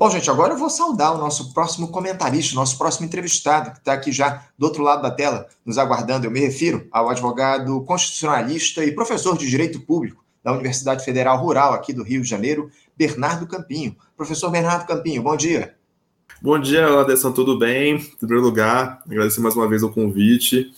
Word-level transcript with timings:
Bom, 0.00 0.08
gente, 0.08 0.30
agora 0.30 0.54
eu 0.54 0.56
vou 0.56 0.70
saudar 0.70 1.14
o 1.14 1.18
nosso 1.18 1.52
próximo 1.52 1.88
comentarista, 1.88 2.54
nosso 2.54 2.78
próximo 2.78 3.04
entrevistado, 3.04 3.72
que 3.72 3.80
está 3.80 3.92
aqui 3.92 4.10
já 4.10 4.46
do 4.56 4.64
outro 4.64 4.82
lado 4.82 5.02
da 5.02 5.10
tela, 5.10 5.46
nos 5.62 5.76
aguardando. 5.76 6.26
Eu 6.26 6.30
me 6.30 6.40
refiro 6.40 6.88
ao 6.90 7.10
advogado 7.10 7.78
constitucionalista 7.82 8.82
e 8.82 8.92
professor 8.92 9.36
de 9.36 9.46
Direito 9.46 9.78
Público 9.78 10.24
da 10.42 10.52
Universidade 10.52 11.04
Federal 11.04 11.36
Rural 11.36 11.74
aqui 11.74 11.92
do 11.92 12.02
Rio 12.02 12.22
de 12.22 12.28
Janeiro, 12.30 12.70
Bernardo 12.96 13.46
Campinho. 13.46 13.94
Professor 14.16 14.48
Bernardo 14.50 14.86
Campinho, 14.86 15.22
bom 15.22 15.36
dia. 15.36 15.74
Bom 16.40 16.58
dia, 16.58 16.86
Anderson, 16.86 17.32
tudo 17.32 17.58
bem? 17.58 17.96
Em 17.96 18.16
primeiro 18.16 18.42
lugar, 18.42 19.02
agradecer 19.06 19.42
mais 19.42 19.54
uma 19.54 19.68
vez 19.68 19.82
o 19.82 19.90
convite. 19.90 20.72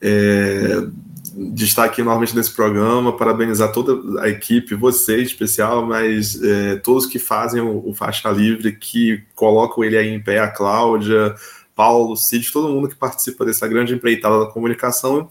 É, 0.00 0.86
de 1.34 1.64
estar 1.64 1.84
aqui 1.84 2.02
novamente 2.02 2.36
nesse 2.36 2.52
programa, 2.52 3.16
parabenizar 3.16 3.72
toda 3.72 4.22
a 4.22 4.28
equipe, 4.28 4.74
você 4.74 5.20
em 5.20 5.22
especial, 5.22 5.84
mas 5.86 6.40
é, 6.42 6.76
todos 6.76 7.06
que 7.06 7.18
fazem 7.18 7.60
o, 7.60 7.88
o, 7.88 7.94
Faixa 7.94 8.30
Livre, 8.30 8.72
que 8.72 9.22
colocam 9.34 9.82
ele 9.82 9.96
aí 9.96 10.08
em 10.08 10.22
pé, 10.22 10.38
a 10.38 10.48
Cláudia, 10.48 11.34
Paulo, 11.74 12.16
Cid, 12.16 12.52
todo 12.52 12.68
mundo 12.68 12.88
que 12.88 12.96
participa 12.96 13.44
dessa 13.44 13.66
grande 13.66 13.94
empreitada 13.94 14.40
da 14.40 14.46
comunicação, 14.46 15.28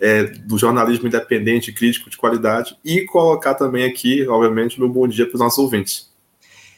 é, 0.00 0.24
do 0.24 0.58
jornalismo 0.58 1.06
independente, 1.06 1.72
crítico, 1.72 2.10
de 2.10 2.16
qualidade, 2.16 2.76
e 2.84 3.02
colocar 3.02 3.54
também 3.54 3.84
aqui, 3.84 4.26
obviamente, 4.28 4.78
meu 4.78 4.88
bom 4.88 5.06
dia 5.06 5.26
para 5.26 5.34
os 5.34 5.40
nossos 5.40 5.58
ouvintes. 5.58 6.10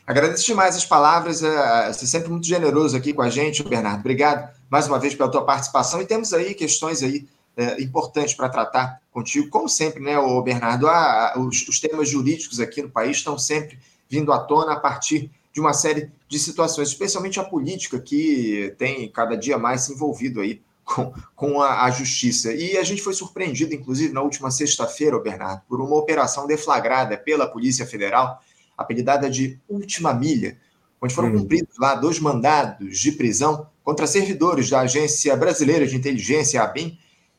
Agradeço 0.06 0.46
demais 0.46 0.76
as 0.76 0.84
palavras, 0.84 1.42
é, 1.42 1.92
você 1.92 2.04
é 2.04 2.08
sempre 2.08 2.30
muito 2.30 2.46
generoso 2.46 2.96
aqui 2.96 3.12
com 3.12 3.22
a 3.22 3.28
gente, 3.28 3.62
Bernardo. 3.62 4.00
Obrigado 4.00 4.48
mais 4.70 4.86
uma 4.86 4.98
vez 4.98 5.14
pela 5.14 5.30
tua 5.30 5.44
participação, 5.44 6.00
e 6.00 6.06
temos 6.06 6.32
aí 6.32 6.54
questões 6.54 7.02
aí 7.02 7.26
é, 7.58 7.82
importantes 7.82 8.34
para 8.34 8.48
tratar 8.48 9.02
contigo, 9.10 9.48
como 9.50 9.68
sempre, 9.68 10.00
né, 10.00 10.16
o 10.16 10.40
Bernardo? 10.40 10.86
Ah, 10.86 11.34
os, 11.36 11.66
os, 11.66 11.80
temas 11.80 12.08
jurídicos 12.08 12.60
aqui 12.60 12.80
no 12.80 12.88
país 12.88 13.16
estão 13.16 13.36
sempre 13.36 13.76
vindo 14.08 14.32
à 14.32 14.38
tona 14.38 14.74
a 14.74 14.80
partir 14.80 15.28
de 15.52 15.60
uma 15.60 15.72
série 15.72 16.08
de 16.28 16.38
situações, 16.38 16.88
especialmente 16.88 17.40
a 17.40 17.44
política, 17.44 17.98
que 17.98 18.72
tem 18.78 19.10
cada 19.10 19.36
dia 19.36 19.58
mais 19.58 19.80
se 19.80 19.92
envolvido 19.92 20.40
aí 20.40 20.62
com, 20.84 21.12
com 21.34 21.60
a, 21.60 21.82
a, 21.84 21.90
justiça. 21.90 22.52
E 22.54 22.76
a 22.76 22.84
gente 22.84 23.02
foi 23.02 23.12
surpreendido, 23.12 23.74
inclusive, 23.74 24.12
na 24.12 24.22
última 24.22 24.52
sexta-feira, 24.52 25.18
Bernardo, 25.18 25.62
por 25.68 25.80
uma 25.80 25.96
operação 25.96 26.46
deflagrada 26.46 27.16
pela 27.18 27.48
Polícia 27.48 27.84
Federal, 27.84 28.40
apelidada 28.76 29.28
de 29.28 29.58
Última 29.68 30.14
Milha, 30.14 30.56
onde 31.02 31.12
foram 31.12 31.30
hum. 31.30 31.38
cumpridos 31.38 31.76
lá 31.76 31.96
dois 31.96 32.20
mandados 32.20 33.00
de 33.00 33.10
prisão 33.10 33.66
contra 33.82 34.06
servidores 34.06 34.70
da 34.70 34.80
Agência 34.80 35.36
Brasileira 35.36 35.88
de 35.88 35.96
Inteligência, 35.96 36.62
ABIN, 36.62 36.96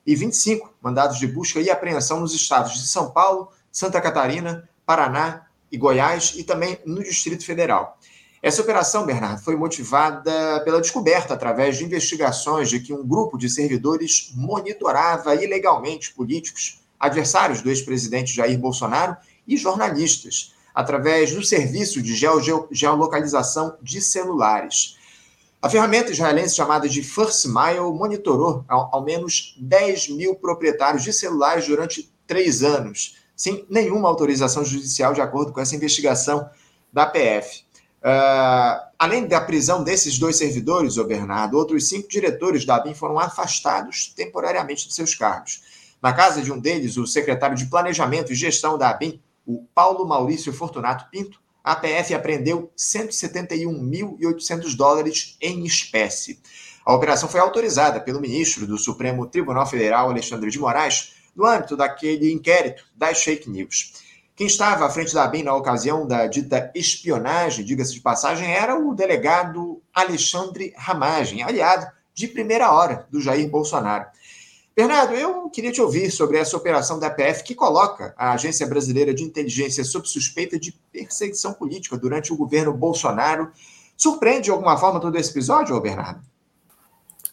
e 0.09 0.15
25 0.15 0.73
mandados 0.81 1.19
de 1.19 1.27
busca 1.27 1.61
e 1.61 1.69
apreensão 1.69 2.19
nos 2.19 2.33
estados 2.33 2.73
de 2.73 2.87
São 2.87 3.11
Paulo, 3.11 3.49
Santa 3.71 4.01
Catarina, 4.01 4.67
Paraná 4.83 5.45
e 5.71 5.77
Goiás 5.77 6.33
e 6.35 6.43
também 6.43 6.79
no 6.83 7.03
Distrito 7.03 7.45
Federal. 7.45 7.95
Essa 8.41 8.63
operação, 8.63 9.05
Bernardo, 9.05 9.39
foi 9.43 9.55
motivada 9.55 10.61
pela 10.65 10.81
descoberta, 10.81 11.35
através 11.35 11.77
de 11.77 11.85
investigações, 11.85 12.71
de 12.71 12.79
que 12.79 12.91
um 12.91 13.05
grupo 13.05 13.37
de 13.37 13.51
servidores 13.51 14.31
monitorava 14.33 15.35
ilegalmente 15.35 16.11
políticos, 16.11 16.79
adversários 16.99 17.61
do 17.61 17.69
ex-presidente 17.69 18.33
Jair 18.33 18.57
Bolsonaro 18.57 19.15
e 19.47 19.55
jornalistas, 19.57 20.55
através 20.73 21.35
do 21.35 21.43
serviço 21.43 22.01
de 22.01 22.15
geolocalização 22.71 23.77
de 23.79 24.01
celulares. 24.01 24.97
A 25.61 25.69
ferramenta 25.69 26.11
israelense 26.11 26.55
chamada 26.55 26.87
de 26.87 27.03
First 27.03 27.45
Mile 27.45 27.91
monitorou 27.93 28.63
ao, 28.65 28.95
ao, 28.95 29.03
menos 29.03 29.57
10 29.59 30.09
mil 30.09 30.35
proprietários 30.35 31.03
de 31.03 31.11
celulares 31.11 31.67
durante 31.67 32.09
três 32.25 32.63
anos, 32.63 33.17
sem 33.35 33.65
nenhuma 33.69 34.07
autorização 34.07 34.63
judicial, 34.63 35.13
de 35.13 35.19
acordo 35.19 35.51
com 35.51 35.59
essa 35.59 35.75
investigação 35.75 36.49
da 36.93 37.05
PF. 37.05 37.63
Uh, 38.01 38.05
ah, 38.05 38.89
além 38.97 39.27
da 39.27 39.41
prisão 39.41 39.83
desses 39.83 40.17
dois 40.17 40.37
servidores, 40.37 40.95
o 40.95 41.03
Bernardo, 41.03 41.57
outros 41.57 41.89
cinco 41.89 42.07
diretores 42.07 42.63
da 42.63 42.77
ABIN 42.77 42.93
foram 42.93 43.19
afastados 43.19 44.13
temporariamente 44.15 44.87
de 44.87 44.93
seus 44.93 45.13
cargos. 45.13 45.61
Na 46.01 46.13
casa 46.13 46.41
de 46.41 46.53
um 46.53 46.57
deles, 46.57 46.95
o 46.95 47.05
secretário 47.05 47.57
de 47.57 47.65
Planejamento 47.65 48.31
e 48.31 48.35
Gestão 48.35 48.77
da 48.77 48.89
ABIN, 48.91 49.21
o 49.45 49.65
Paulo 49.75 50.07
Maurício 50.07 50.53
Fortunato 50.53 51.09
Pinto, 51.11 51.41
a 51.63 51.75
PF 51.75 52.13
apreendeu 52.13 52.71
171.800 52.77 54.75
dólares 54.75 55.37
em 55.41 55.63
espécie. 55.65 56.39
A 56.85 56.93
operação 56.93 57.29
foi 57.29 57.39
autorizada 57.39 57.99
pelo 57.99 58.21
ministro 58.21 58.65
do 58.65 58.77
Supremo 58.77 59.27
Tribunal 59.27 59.65
Federal, 59.65 60.09
Alexandre 60.09 60.49
de 60.49 60.57
Moraes, 60.57 61.13
no 61.35 61.45
âmbito 61.45 61.77
daquele 61.77 62.31
inquérito 62.31 62.83
das 62.95 63.23
fake 63.23 63.49
news. 63.49 63.93
Quem 64.35 64.47
estava 64.47 64.85
à 64.85 64.89
frente 64.89 65.13
da 65.13 65.25
ABIN 65.25 65.43
na 65.43 65.53
ocasião 65.53 66.07
da 66.07 66.25
dita 66.25 66.71
espionagem, 66.73 67.65
diga-se 67.65 67.93
de 67.93 67.99
passagem, 67.99 68.49
era 68.49 68.79
o 68.79 68.95
delegado 68.95 69.81
Alexandre 69.93 70.73
Ramagem, 70.77 71.43
aliado 71.43 71.85
de 72.13 72.27
primeira 72.27 72.71
hora 72.71 73.05
do 73.11 73.21
Jair 73.21 73.49
Bolsonaro. 73.49 74.05
Bernardo, 74.75 75.13
eu 75.13 75.49
queria 75.49 75.71
te 75.71 75.81
ouvir 75.81 76.09
sobre 76.09 76.37
essa 76.37 76.55
operação 76.55 76.99
da 76.99 77.09
PF 77.09 77.43
que 77.43 77.53
coloca 77.53 78.13
a 78.17 78.31
Agência 78.31 78.65
Brasileira 78.65 79.13
de 79.13 79.23
Inteligência 79.23 79.83
sob 79.83 80.07
suspeita 80.07 80.57
de 80.57 80.71
perseguição 80.91 81.53
política 81.53 81.97
durante 81.97 82.31
o 82.31 82.37
governo 82.37 82.73
Bolsonaro. 82.73 83.51
Surpreende 83.97 84.43
de 84.43 84.51
alguma 84.51 84.77
forma 84.77 84.99
todo 84.99 85.17
esse 85.17 85.31
episódio, 85.31 85.79
Bernardo? 85.81 86.21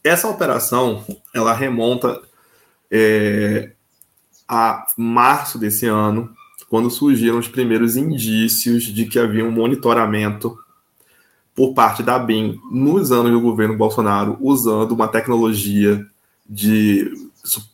Essa 0.03 0.29
operação, 0.29 1.05
ela 1.33 1.53
remonta 1.53 2.21
é, 2.91 3.73
a 4.49 4.87
março 4.97 5.59
desse 5.59 5.87
ano, 5.87 6.35
quando 6.69 6.91
surgiram 6.91 7.39
os 7.39 7.49
primeiros 7.49 7.97
indícios 7.97 8.85
de 8.85 9.07
que 9.07 9.19
havia 9.19 9.45
um 9.45 9.51
monitoramento 9.51 10.59
por 11.55 11.75
parte 11.75 12.03
da 12.03 12.19
BIM 12.19 12.61
nos 12.71 13.11
anos 13.11 13.33
do 13.33 13.41
governo 13.41 13.77
Bolsonaro, 13.77 14.37
usando 14.41 14.93
uma 14.93 15.09
tecnologia 15.09 16.05
de 16.49 17.26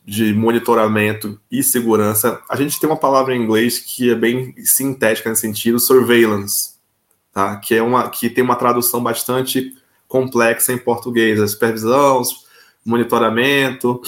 de 0.05 0.33
monitoramento 0.34 1.41
e 1.50 1.62
segurança, 1.62 2.41
a 2.49 2.56
gente 2.56 2.78
tem 2.78 2.88
uma 2.88 2.97
palavra 2.97 3.34
em 3.34 3.43
inglês 3.43 3.78
que 3.78 4.10
é 4.10 4.15
bem 4.15 4.55
sintética 4.59 5.31
nesse 5.31 5.43
sentido, 5.43 5.78
surveillance, 5.78 6.75
tá? 7.33 7.56
que, 7.56 7.75
é 7.75 7.83
uma, 7.83 8.09
que 8.09 8.28
tem 8.28 8.44
uma 8.44 8.56
tradução 8.56 9.03
bastante 9.03 9.75
complexa 10.06 10.72
em 10.72 10.78
português, 10.78 11.41
a 11.41 11.49
supervisão, 11.49 12.22
monitoramento, 12.84 14.00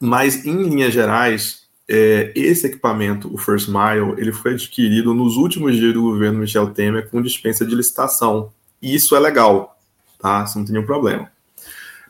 mas 0.00 0.44
em 0.44 0.62
linhas 0.62 0.92
gerais, 0.92 1.64
é, 1.88 2.32
esse 2.34 2.66
equipamento, 2.66 3.32
o 3.34 3.38
First 3.38 3.68
Mile, 3.68 4.14
ele 4.18 4.32
foi 4.32 4.52
adquirido 4.52 5.12
nos 5.12 5.36
últimos 5.36 5.76
dias 5.76 5.92
do 5.92 6.02
governo 6.02 6.40
Michel 6.40 6.70
Temer 6.70 7.10
com 7.10 7.20
dispensa 7.20 7.66
de 7.66 7.74
licitação, 7.74 8.52
e 8.80 8.94
isso 8.94 9.16
é 9.16 9.20
legal, 9.20 9.78
tá? 10.18 10.44
Isso 10.44 10.58
não 10.58 10.64
tem 10.64 10.74
nenhum 10.74 10.86
problema 10.86 11.33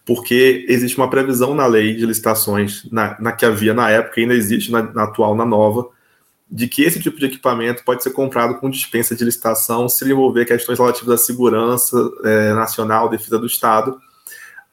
porque 0.07 0.67
existe 0.69 0.99
uma 0.99 1.09
previsão 1.09 1.55
na 1.55 1.67
lei 1.67 1.95
de 1.95 2.05
licitações, 2.05 2.87
na, 2.91 3.19
na 3.21 3.33
que 3.33 3.45
havia 3.45 3.73
na 3.73 3.91
época, 3.91 4.21
ainda 4.21 4.35
existe 4.35 4.71
na, 4.71 4.83
na, 4.83 5.05
atual, 5.05 5.35
na 5.35 5.47
nova, 5.47 5.89
de 6.51 6.69
que 6.69 6.83
esse 6.83 7.01
tipo 7.01 7.19
de 7.19 7.27
equipamento 7.27 7.83
pode 7.85 8.03
ser 8.03 8.11
comprado 8.11 8.57
com 8.57 8.69
dispensa 8.69 9.17
de 9.17 9.25
licitação 9.25 9.89
se 9.89 10.05
envolver 10.05 10.45
questões 10.45 10.79
relativas 10.79 11.21
à 11.21 11.25
segurança 11.25 11.97
é, 12.23 12.53
nacional, 12.53 13.09
defesa 13.09 13.39
do 13.39 13.47
Estado, 13.47 13.99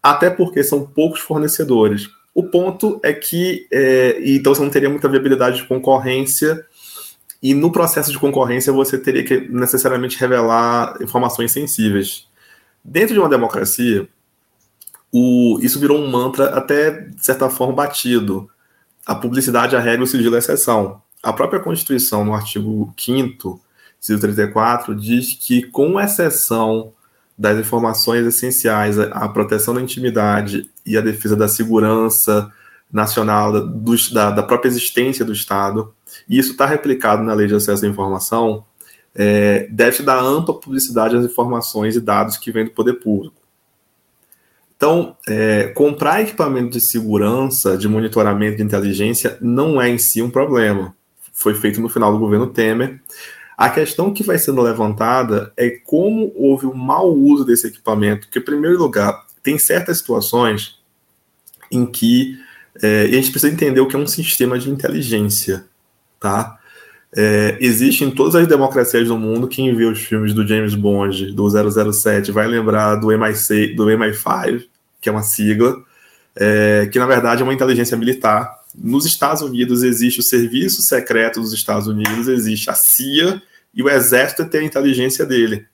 até 0.03 0.29
porque 0.29 0.63
são 0.63 0.85
poucos 0.85 1.21
fornecedores. 1.21 2.09
O 2.33 2.43
ponto 2.43 2.99
é 3.01 3.13
que, 3.13 3.67
é, 3.71 4.19
então 4.23 4.53
você 4.53 4.61
não 4.61 4.69
teria 4.69 4.89
muita 4.89 5.07
viabilidade 5.07 5.57
de 5.57 5.67
concorrência, 5.67 6.65
e 7.41 7.53
no 7.53 7.71
processo 7.71 8.11
de 8.11 8.19
concorrência 8.19 8.71
você 8.71 8.97
teria 8.97 9.23
que 9.23 9.39
necessariamente 9.49 10.19
revelar 10.19 10.95
informações 11.01 11.51
sensíveis. 11.51 12.27
Dentro 12.83 13.13
de 13.13 13.19
uma 13.19 13.29
democracia, 13.29 14.07
o, 15.11 15.59
isso 15.61 15.79
virou 15.79 15.97
um 15.99 16.09
mantra 16.09 16.55
até, 16.55 16.91
de 16.91 17.23
certa 17.23 17.49
forma, 17.49 17.73
batido. 17.73 18.49
A 19.05 19.13
publicidade, 19.15 19.75
a 19.75 19.79
regra, 19.79 20.03
o 20.03 20.07
sigilo 20.07 20.35
é 20.35 20.39
exceção. 20.39 21.01
A 21.21 21.33
própria 21.33 21.59
Constituição, 21.59 22.23
no 22.23 22.33
artigo 22.33 22.93
5º, 22.97 23.59
inciso 23.99 24.19
34, 24.19 24.95
diz 24.95 25.33
que, 25.33 25.63
com 25.63 25.99
exceção 25.99 26.93
das 27.37 27.57
informações 27.57 28.25
essenciais 28.25 28.99
à 28.99 29.27
proteção 29.27 29.73
da 29.73 29.81
intimidade 29.81 30.69
e 30.85 30.97
à 30.97 31.01
defesa 31.01 31.35
da 31.35 31.47
segurança 31.47 32.51
nacional, 32.91 33.51
da, 33.51 33.61
da, 34.13 34.31
da 34.31 34.43
própria 34.43 34.69
existência 34.69 35.25
do 35.25 35.33
Estado, 35.33 35.93
e 36.29 36.37
isso 36.37 36.51
está 36.51 36.65
replicado 36.65 37.23
na 37.23 37.33
Lei 37.33 37.47
de 37.47 37.55
Acesso 37.55 37.85
à 37.85 37.87
Informação, 37.87 38.63
é, 39.15 39.67
deve 39.71 40.03
dar 40.03 40.21
ampla 40.21 40.59
publicidade 40.59 41.15
às 41.15 41.25
informações 41.25 41.95
e 41.95 42.01
dados 42.01 42.37
que 42.37 42.51
vêm 42.51 42.65
do 42.65 42.71
poder 42.71 42.93
público. 42.93 43.40
Então, 44.81 45.15
é, 45.27 45.67
comprar 45.75 46.23
equipamento 46.23 46.71
de 46.71 46.81
segurança, 46.81 47.77
de 47.77 47.87
monitoramento 47.87 48.57
de 48.57 48.63
inteligência, 48.63 49.37
não 49.39 49.79
é 49.79 49.87
em 49.87 49.99
si 49.99 50.23
um 50.23 50.29
problema. 50.31 50.95
Foi 51.31 51.53
feito 51.53 51.79
no 51.79 51.87
final 51.87 52.11
do 52.11 52.17
governo 52.17 52.47
Temer. 52.47 52.99
A 53.55 53.69
questão 53.69 54.11
que 54.11 54.23
vai 54.23 54.39
sendo 54.39 54.59
levantada 54.59 55.53
é 55.55 55.69
como 55.69 56.33
houve 56.35 56.65
um 56.65 56.73
mau 56.73 57.15
uso 57.15 57.45
desse 57.45 57.67
equipamento, 57.67 58.25
porque, 58.25 58.39
em 58.39 58.43
primeiro 58.43 58.79
lugar, 58.79 59.23
tem 59.43 59.55
certas 59.55 59.99
situações 59.99 60.79
em 61.71 61.85
que 61.85 62.39
é, 62.81 63.03
a 63.03 63.11
gente 63.11 63.29
precisa 63.29 63.53
entender 63.53 63.81
o 63.81 63.87
que 63.87 63.95
é 63.95 63.99
um 63.99 64.07
sistema 64.07 64.57
de 64.57 64.71
inteligência, 64.71 65.63
tá? 66.19 66.57
É, 67.15 67.55
existe 67.61 68.03
em 68.03 68.09
todas 68.09 68.33
as 68.33 68.47
democracias 68.47 69.09
do 69.09 69.17
mundo, 69.19 69.47
quem 69.47 69.75
vê 69.75 69.85
os 69.85 69.99
filmes 69.99 70.33
do 70.33 70.47
James 70.47 70.73
Bond, 70.73 71.33
do 71.33 71.47
007, 71.47 72.31
vai 72.31 72.47
lembrar 72.47 72.95
do 72.95 73.09
MI6, 73.09 73.75
do 73.75 73.85
MI5, 73.85 74.70
que 75.01 75.09
é 75.09 75.11
uma 75.11 75.23
sigla, 75.23 75.75
é, 76.35 76.87
que 76.91 76.99
na 76.99 77.05
verdade 77.05 77.41
é 77.41 77.43
uma 77.43 77.53
inteligência 77.53 77.97
militar. 77.97 78.61
Nos 78.73 79.05
Estados 79.05 79.41
Unidos 79.41 79.83
existe 79.83 80.19
o 80.19 80.23
Serviço 80.23 80.81
Secreto 80.81 81.41
dos 81.41 81.51
Estados 81.51 81.87
Unidos, 81.87 82.27
existe 82.27 82.69
a 82.69 82.73
CIA 82.73 83.41
e 83.73 83.83
o 83.83 83.89
Exército 83.89 84.45
tem 84.45 84.61
a 84.61 84.65
inteligência 84.65 85.25
dele. 85.25 85.65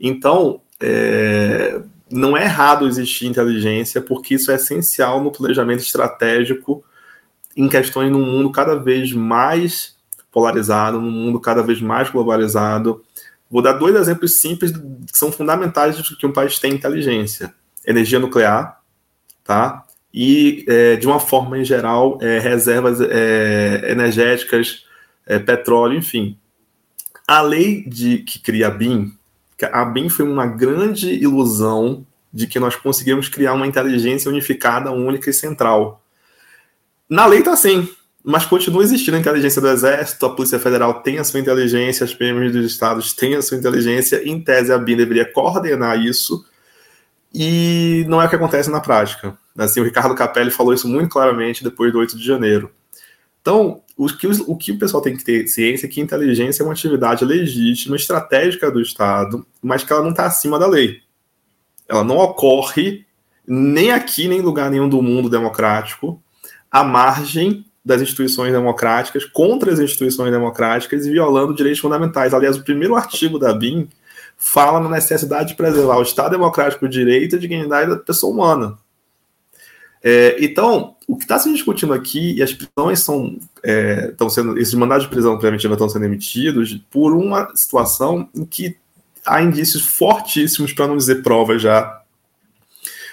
Então, 0.00 0.60
é, 0.80 1.80
não 2.10 2.36
é 2.36 2.44
errado 2.44 2.86
existir 2.86 3.26
inteligência, 3.26 4.00
porque 4.00 4.34
isso 4.34 4.50
é 4.50 4.54
essencial 4.54 5.22
no 5.22 5.32
planejamento 5.32 5.80
estratégico 5.80 6.84
em 7.56 7.68
questões 7.68 8.12
num 8.12 8.24
mundo 8.24 8.50
cada 8.50 8.74
vez 8.76 9.12
mais 9.12 9.96
polarizado, 10.30 11.00
num 11.00 11.10
mundo 11.10 11.40
cada 11.40 11.62
vez 11.62 11.80
mais 11.80 12.10
globalizado. 12.10 13.02
Vou 13.50 13.62
dar 13.62 13.72
dois 13.72 13.94
exemplos 13.94 14.38
simples 14.38 14.72
que 14.72 15.18
são 15.18 15.32
fundamentais 15.32 15.96
de 15.96 16.16
que 16.16 16.26
um 16.26 16.32
país 16.32 16.58
tem 16.58 16.74
inteligência: 16.74 17.54
energia 17.86 18.18
nuclear, 18.18 18.80
tá? 19.44 19.84
E 20.12 20.64
é, 20.66 20.96
de 20.96 21.06
uma 21.06 21.20
forma 21.20 21.58
em 21.58 21.64
geral, 21.64 22.18
é, 22.20 22.38
reservas 22.38 23.00
é, 23.00 23.90
energéticas, 23.90 24.84
é, 25.26 25.38
petróleo, 25.38 25.98
enfim. 25.98 26.38
A 27.28 27.42
lei 27.42 27.84
de 27.86 28.18
que 28.18 28.38
cria 28.38 28.68
a 28.68 28.70
BIM, 28.70 29.12
a 29.72 29.84
BIM 29.84 30.08
foi 30.08 30.24
uma 30.24 30.46
grande 30.46 31.12
ilusão 31.14 32.06
de 32.32 32.46
que 32.46 32.60
nós 32.60 32.76
conseguimos 32.76 33.28
criar 33.28 33.54
uma 33.54 33.66
inteligência 33.66 34.30
unificada, 34.30 34.90
única 34.90 35.30
e 35.30 35.32
central. 35.32 36.02
Na 37.08 37.26
lei 37.26 37.38
está 37.38 37.52
assim, 37.52 37.88
mas 38.22 38.44
continua 38.44 38.82
existindo 38.82 39.16
a 39.16 39.20
inteligência 39.20 39.60
do 39.60 39.68
Exército, 39.68 40.26
a 40.26 40.34
Polícia 40.34 40.58
Federal 40.58 41.00
tem 41.02 41.18
a 41.18 41.24
sua 41.24 41.40
inteligência, 41.40 42.04
as 42.04 42.12
PMs 42.12 42.52
dos 42.52 42.66
estados 42.66 43.12
têm 43.12 43.36
a 43.36 43.42
sua 43.42 43.56
inteligência, 43.56 44.22
em 44.28 44.40
tese 44.40 44.72
a 44.72 44.78
BIM 44.78 44.96
deveria 44.96 45.24
coordenar 45.24 45.98
isso, 45.98 46.44
e 47.32 48.04
não 48.08 48.20
é 48.20 48.26
o 48.26 48.28
que 48.28 48.36
acontece 48.36 48.70
na 48.70 48.80
prática. 48.80 49.36
Assim, 49.56 49.80
o 49.80 49.84
Ricardo 49.84 50.14
Capelli 50.14 50.50
falou 50.50 50.74
isso 50.74 50.88
muito 50.88 51.10
claramente 51.10 51.64
depois 51.64 51.92
do 51.92 51.98
8 51.98 52.16
de 52.16 52.24
janeiro. 52.24 52.70
Então, 53.40 53.80
o 53.96 54.08
que, 54.08 54.26
o 54.26 54.56
que 54.56 54.72
o 54.72 54.78
pessoal 54.78 55.02
tem 55.02 55.16
que 55.16 55.24
ter 55.24 55.46
ciência 55.46 55.86
é 55.86 55.88
que 55.88 56.00
inteligência 56.00 56.62
é 56.62 56.66
uma 56.66 56.72
atividade 56.72 57.24
legítima, 57.24 57.96
estratégica 57.96 58.70
do 58.70 58.80
Estado, 58.80 59.46
mas 59.62 59.84
que 59.84 59.92
ela 59.92 60.02
não 60.02 60.10
está 60.10 60.26
acima 60.26 60.58
da 60.58 60.66
lei. 60.66 61.00
Ela 61.88 62.04
não 62.04 62.18
ocorre 62.18 63.06
nem 63.46 63.92
aqui, 63.92 64.26
nem 64.28 64.40
em 64.40 64.42
lugar 64.42 64.70
nenhum 64.70 64.88
do 64.88 65.00
mundo 65.00 65.30
democrático, 65.30 66.20
à 66.70 66.82
margem 66.82 67.64
das 67.84 68.02
instituições 68.02 68.52
democráticas, 68.52 69.24
contra 69.24 69.72
as 69.72 69.78
instituições 69.78 70.32
democráticas 70.32 71.06
e 71.06 71.10
violando 71.10 71.54
direitos 71.54 71.80
fundamentais. 71.80 72.34
Aliás, 72.34 72.56
o 72.56 72.64
primeiro 72.64 72.96
artigo 72.96 73.38
da 73.38 73.54
BIM 73.54 73.88
fala 74.36 74.80
na 74.80 74.88
necessidade 74.88 75.50
de 75.50 75.54
preservar 75.54 75.96
o 75.96 76.02
Estado 76.02 76.32
democrático, 76.32 76.84
o 76.84 76.88
direito 76.88 77.34
e 77.34 77.36
a 77.36 77.40
dignidade 77.40 77.90
da 77.90 77.96
pessoa 77.96 78.32
humana. 78.32 78.78
É, 80.02 80.36
então, 80.38 80.94
o 81.08 81.16
que 81.16 81.24
está 81.24 81.38
se 81.38 81.52
discutindo 81.52 81.92
aqui, 81.92 82.34
e 82.34 82.42
as 82.42 82.52
prisões 82.52 83.00
são, 83.00 83.38
é, 83.62 84.14
sendo, 84.30 84.58
esses 84.58 84.74
mandados 84.74 85.04
de 85.04 85.10
prisão 85.10 85.38
preventiva 85.38 85.74
estão 85.74 85.88
sendo 85.88 86.04
emitidos 86.04 86.74
por 86.90 87.12
uma 87.12 87.50
situação 87.56 88.28
em 88.34 88.44
que 88.44 88.76
há 89.24 89.42
indícios 89.42 89.84
fortíssimos, 89.84 90.72
para 90.72 90.86
não 90.86 90.96
dizer 90.96 91.22
provas 91.22 91.60
já, 91.60 92.02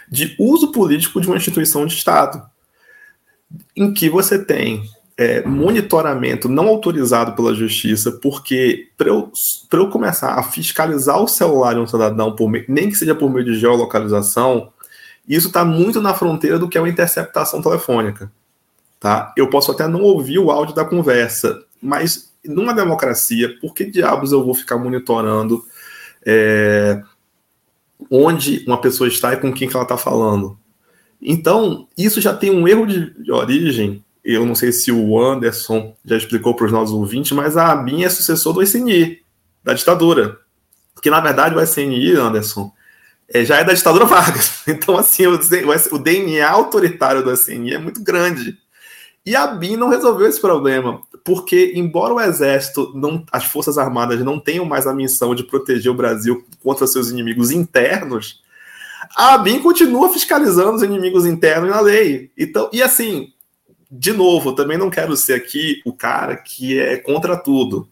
de 0.08 0.36
uso 0.38 0.72
político 0.72 1.20
de 1.20 1.28
uma 1.28 1.38
instituição 1.38 1.86
de 1.88 1.96
Estado 1.96 2.48
em 3.76 3.94
que 3.94 4.10
você 4.10 4.44
tem 4.44 4.88
é, 5.18 5.46
monitoramento 5.46 6.50
não 6.50 6.68
autorizado 6.68 7.34
pela 7.34 7.54
justiça, 7.54 8.12
porque 8.12 8.90
para 8.98 9.10
eu, 9.10 9.32
eu 9.72 9.90
começar 9.90 10.34
a 10.34 10.44
fiscalizar 10.44 11.22
o 11.22 11.28
celular 11.28 11.74
de 11.74 11.80
um 11.80 11.88
cidadão, 11.88 12.36
por 12.36 12.50
nem 12.68 12.90
que 12.90 12.96
seja 12.96 13.14
por 13.14 13.30
meio 13.30 13.46
de 13.46 13.60
geolocalização, 13.60 14.72
isso 15.28 15.48
está 15.48 15.64
muito 15.64 16.02
na 16.02 16.14
fronteira 16.14 16.60
do 16.60 16.68
que 16.68 16.78
é 16.78 16.82
uma 16.82 16.90
interceptação 16.90 17.62
telefônica. 17.62 18.32
Tá? 19.00 19.34
Eu 19.38 19.50
posso 19.50 19.72
até 19.72 19.88
não 19.88 20.02
ouvir 20.02 20.40
o 20.40 20.50
áudio 20.50 20.76
da 20.76 20.86
conversa, 20.86 21.64
mas 21.82 22.34
numa 22.44 22.74
democracia, 22.74 23.58
por 23.60 23.74
que 23.74 23.86
diabos 23.86 24.32
eu 24.32 24.44
vou 24.44 24.54
ficar 24.54 24.78
monitorando 24.78 25.64
é, 26.26 27.02
onde 28.10 28.64
uma 28.66 28.80
pessoa 28.80 29.08
está 29.08 29.34
e 29.34 29.38
com 29.38 29.54
quem 29.54 29.68
que 29.68 29.76
ela 29.76 29.84
está 29.84 29.98
falando? 29.98 30.58
Então, 31.22 31.88
isso 31.98 32.20
já 32.20 32.34
tem 32.34 32.52
um 32.52 32.68
erro 32.68 32.86
de 32.86 33.32
origem. 33.32 34.03
Eu 34.24 34.46
não 34.46 34.56
sei 34.56 34.72
se 34.72 34.92
o 34.92 35.20
Anderson 35.20 35.96
já 36.06 36.16
explicou 36.16 36.56
para 36.56 36.66
os 36.66 36.72
nossos 36.72 36.94
ouvintes, 36.94 37.32
mas 37.34 37.58
a 37.58 37.72
ABIN 37.72 38.04
é 38.04 38.10
sucessor 38.10 38.54
do 38.54 38.64
SNI, 38.64 39.20
da 39.64 39.74
ditadura. 39.74 40.40
Que, 41.02 41.10
na 41.10 41.20
verdade, 41.20 41.56
o 41.56 41.62
SNI, 41.62 42.14
Anderson, 42.14 42.72
é, 43.28 43.44
já 43.44 43.58
é 43.58 43.64
da 43.64 43.74
ditadura 43.74 44.06
Vargas. 44.06 44.64
Então, 44.68 44.98
assim, 44.98 45.28
o, 45.28 45.38
o 45.92 46.00
DNA 46.00 46.50
autoritário 46.50 47.22
do 47.22 47.32
SNI 47.32 47.74
é 47.74 47.78
muito 47.78 48.02
grande. 48.02 48.58
E 49.26 49.36
a 49.36 49.48
BIM 49.48 49.78
não 49.78 49.90
resolveu 49.90 50.28
esse 50.28 50.40
problema, 50.40 51.02
porque, 51.24 51.72
embora 51.76 52.14
o 52.14 52.20
Exército, 52.20 52.92
não, 52.94 53.26
as 53.32 53.46
Forças 53.46 53.78
Armadas 53.78 54.20
não 54.22 54.38
tenham 54.38 54.66
mais 54.66 54.86
a 54.86 54.94
missão 54.94 55.34
de 55.34 55.44
proteger 55.44 55.92
o 55.92 55.96
Brasil 55.96 56.46
contra 56.62 56.86
seus 56.86 57.10
inimigos 57.10 57.50
internos, 57.52 58.42
a 59.16 59.38
BIM 59.38 59.62
continua 59.62 60.12
fiscalizando 60.12 60.74
os 60.74 60.84
inimigos 60.84 61.26
internos 61.26 61.70
na 61.70 61.80
lei. 61.80 62.32
Então, 62.38 62.70
e 62.74 62.82
assim, 62.82 63.32
de 63.96 64.12
novo, 64.12 64.54
também 64.54 64.76
não 64.76 64.90
quero 64.90 65.16
ser 65.16 65.34
aqui 65.34 65.80
o 65.86 65.94
cara 65.94 66.36
que 66.36 66.80
é 66.80 66.98
contra 66.98 67.38
tudo. 67.38 67.88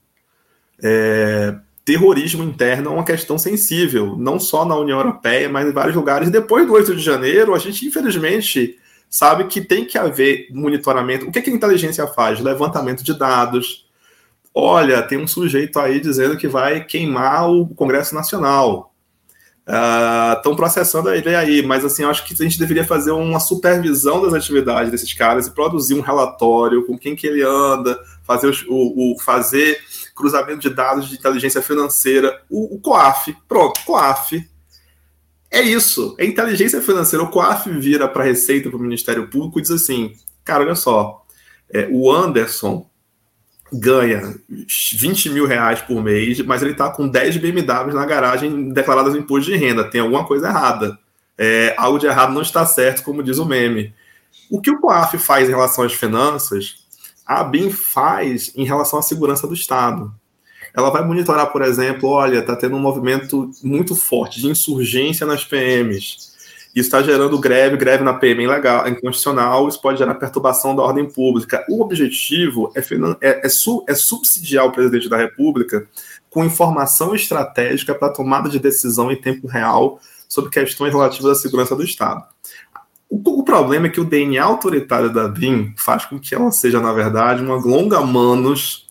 É, 0.81 1.55
terrorismo 1.85 2.43
interno 2.43 2.89
é 2.89 2.93
uma 2.93 3.03
questão 3.03 3.37
sensível, 3.37 4.15
não 4.17 4.39
só 4.39 4.65
na 4.65 4.75
União 4.75 4.97
Europeia, 4.97 5.47
mas 5.47 5.67
em 5.67 5.71
vários 5.71 5.95
lugares. 5.95 6.31
Depois 6.31 6.65
do 6.65 6.73
8 6.73 6.95
de 6.95 7.03
janeiro, 7.03 7.53
a 7.53 7.59
gente, 7.59 7.85
infelizmente, 7.85 8.79
sabe 9.07 9.43
que 9.43 9.61
tem 9.61 9.85
que 9.85 9.95
haver 9.95 10.47
monitoramento. 10.51 11.27
O 11.27 11.31
que, 11.31 11.39
que 11.39 11.51
a 11.51 11.53
inteligência 11.53 12.07
faz? 12.07 12.39
Levantamento 12.39 13.03
de 13.03 13.15
dados. 13.15 13.85
Olha, 14.55 15.03
tem 15.03 15.19
um 15.19 15.27
sujeito 15.27 15.79
aí 15.79 15.99
dizendo 15.99 16.35
que 16.35 16.47
vai 16.47 16.83
queimar 16.83 17.47
o 17.47 17.67
Congresso 17.67 18.15
Nacional 18.15 18.90
estão 19.71 20.51
uh, 20.51 20.55
processando 20.55 21.09
ele 21.09 21.33
aí, 21.33 21.65
mas 21.65 21.85
assim, 21.85 22.03
acho 22.03 22.25
que 22.25 22.33
a 22.33 22.43
gente 22.43 22.59
deveria 22.59 22.83
fazer 22.83 23.11
uma 23.11 23.39
supervisão 23.39 24.21
das 24.21 24.33
atividades 24.33 24.91
desses 24.91 25.13
caras 25.13 25.47
e 25.47 25.51
produzir 25.51 25.93
um 25.93 26.01
relatório 26.01 26.85
com 26.85 26.97
quem 26.97 27.15
que 27.15 27.25
ele 27.25 27.41
anda, 27.41 27.97
fazer 28.23 28.53
o, 28.67 29.13
o 29.13 29.19
fazer 29.19 29.79
cruzamento 30.13 30.59
de 30.59 30.69
dados 30.69 31.07
de 31.07 31.15
inteligência 31.15 31.61
financeira, 31.61 32.41
o, 32.49 32.75
o 32.75 32.79
COAF, 32.79 33.35
pronto, 33.47 33.79
COAF. 33.85 34.45
É 35.49 35.61
isso, 35.61 36.15
é 36.17 36.25
inteligência 36.25 36.81
financeira. 36.81 37.23
O 37.23 37.29
COAF 37.29 37.69
vira 37.71 38.07
para 38.07 38.23
a 38.23 38.25
Receita, 38.25 38.69
para 38.69 38.77
o 38.77 38.81
Ministério 38.81 39.29
Público 39.29 39.59
e 39.59 39.61
diz 39.61 39.71
assim, 39.71 40.13
cara, 40.43 40.63
olha 40.63 40.75
só, 40.75 41.25
é, 41.73 41.87
o 41.89 42.11
Anderson 42.11 42.89
ganha 43.71 44.35
20 44.49 45.29
mil 45.29 45.45
reais 45.45 45.81
por 45.81 46.03
mês, 46.03 46.39
mas 46.41 46.61
ele 46.61 46.71
está 46.71 46.89
com 46.89 47.07
10 47.07 47.37
BMWs 47.37 47.93
na 47.93 48.05
garagem 48.05 48.69
declaradas 48.71 49.15
em 49.15 49.19
imposto 49.19 49.51
de 49.51 49.57
renda. 49.57 49.89
Tem 49.89 50.01
alguma 50.01 50.25
coisa 50.25 50.47
errada. 50.47 50.97
É, 51.37 51.73
algo 51.77 51.97
de 51.97 52.05
errado 52.05 52.33
não 52.33 52.41
está 52.41 52.65
certo, 52.65 53.03
como 53.03 53.23
diz 53.23 53.37
o 53.37 53.45
meme. 53.45 53.93
O 54.49 54.61
que 54.61 54.71
o 54.71 54.79
COAF 54.79 55.17
faz 55.17 55.47
em 55.47 55.51
relação 55.51 55.83
às 55.83 55.93
finanças, 55.93 56.85
a 57.25 57.43
BIM 57.43 57.71
faz 57.71 58.51
em 58.55 58.65
relação 58.65 58.99
à 58.99 59.01
segurança 59.01 59.47
do 59.47 59.53
Estado. 59.53 60.13
Ela 60.73 60.89
vai 60.89 61.03
monitorar, 61.03 61.47
por 61.51 61.61
exemplo, 61.61 62.09
olha, 62.09 62.39
está 62.39 62.55
tendo 62.55 62.75
um 62.75 62.79
movimento 62.79 63.51
muito 63.63 63.95
forte 63.95 64.39
de 64.39 64.47
insurgência 64.47 65.25
nas 65.25 65.43
PMs 65.43 66.30
isso 66.73 66.87
está 66.87 67.03
gerando 67.03 67.37
greve, 67.37 67.75
greve 67.75 68.03
na 68.03 68.13
PM 68.13 68.43
ilegal, 68.43 68.87
inconstitucional, 68.87 69.67
isso 69.67 69.81
pode 69.81 69.97
gerar 69.97 70.15
perturbação 70.15 70.75
da 70.75 70.81
ordem 70.81 71.05
pública. 71.09 71.65
O 71.69 71.81
objetivo 71.81 72.71
é, 72.73 72.79
é, 73.21 73.45
é, 73.45 73.49
su 73.49 73.83
é 73.87 73.93
subsidiar 73.93 74.65
o 74.65 74.71
presidente 74.71 75.09
da 75.09 75.17
República 75.17 75.85
com 76.29 76.45
informação 76.45 77.13
estratégica 77.13 77.93
para 77.93 78.13
tomada 78.13 78.49
de 78.49 78.57
decisão 78.57 79.11
em 79.11 79.17
tempo 79.17 79.47
real 79.47 79.99
sobre 80.29 80.49
questões 80.49 80.93
relativas 80.93 81.37
à 81.37 81.41
segurança 81.41 81.75
do 81.75 81.83
Estado. 81.83 82.23
O, 83.09 83.43
problema 83.43 83.87
é 83.87 83.89
que 83.89 83.99
o 83.99 84.05
DNA 84.05 84.41
autoritário 84.41 85.11
da 85.11 85.27
BIM 85.27 85.73
faz 85.75 86.05
com 86.05 86.17
que 86.17 86.33
ela 86.33 86.49
seja, 86.49 86.79
na 86.79 86.93
verdade, 86.93 87.43
uma 87.43 87.55
longa 87.55 87.99
manos 87.99 88.87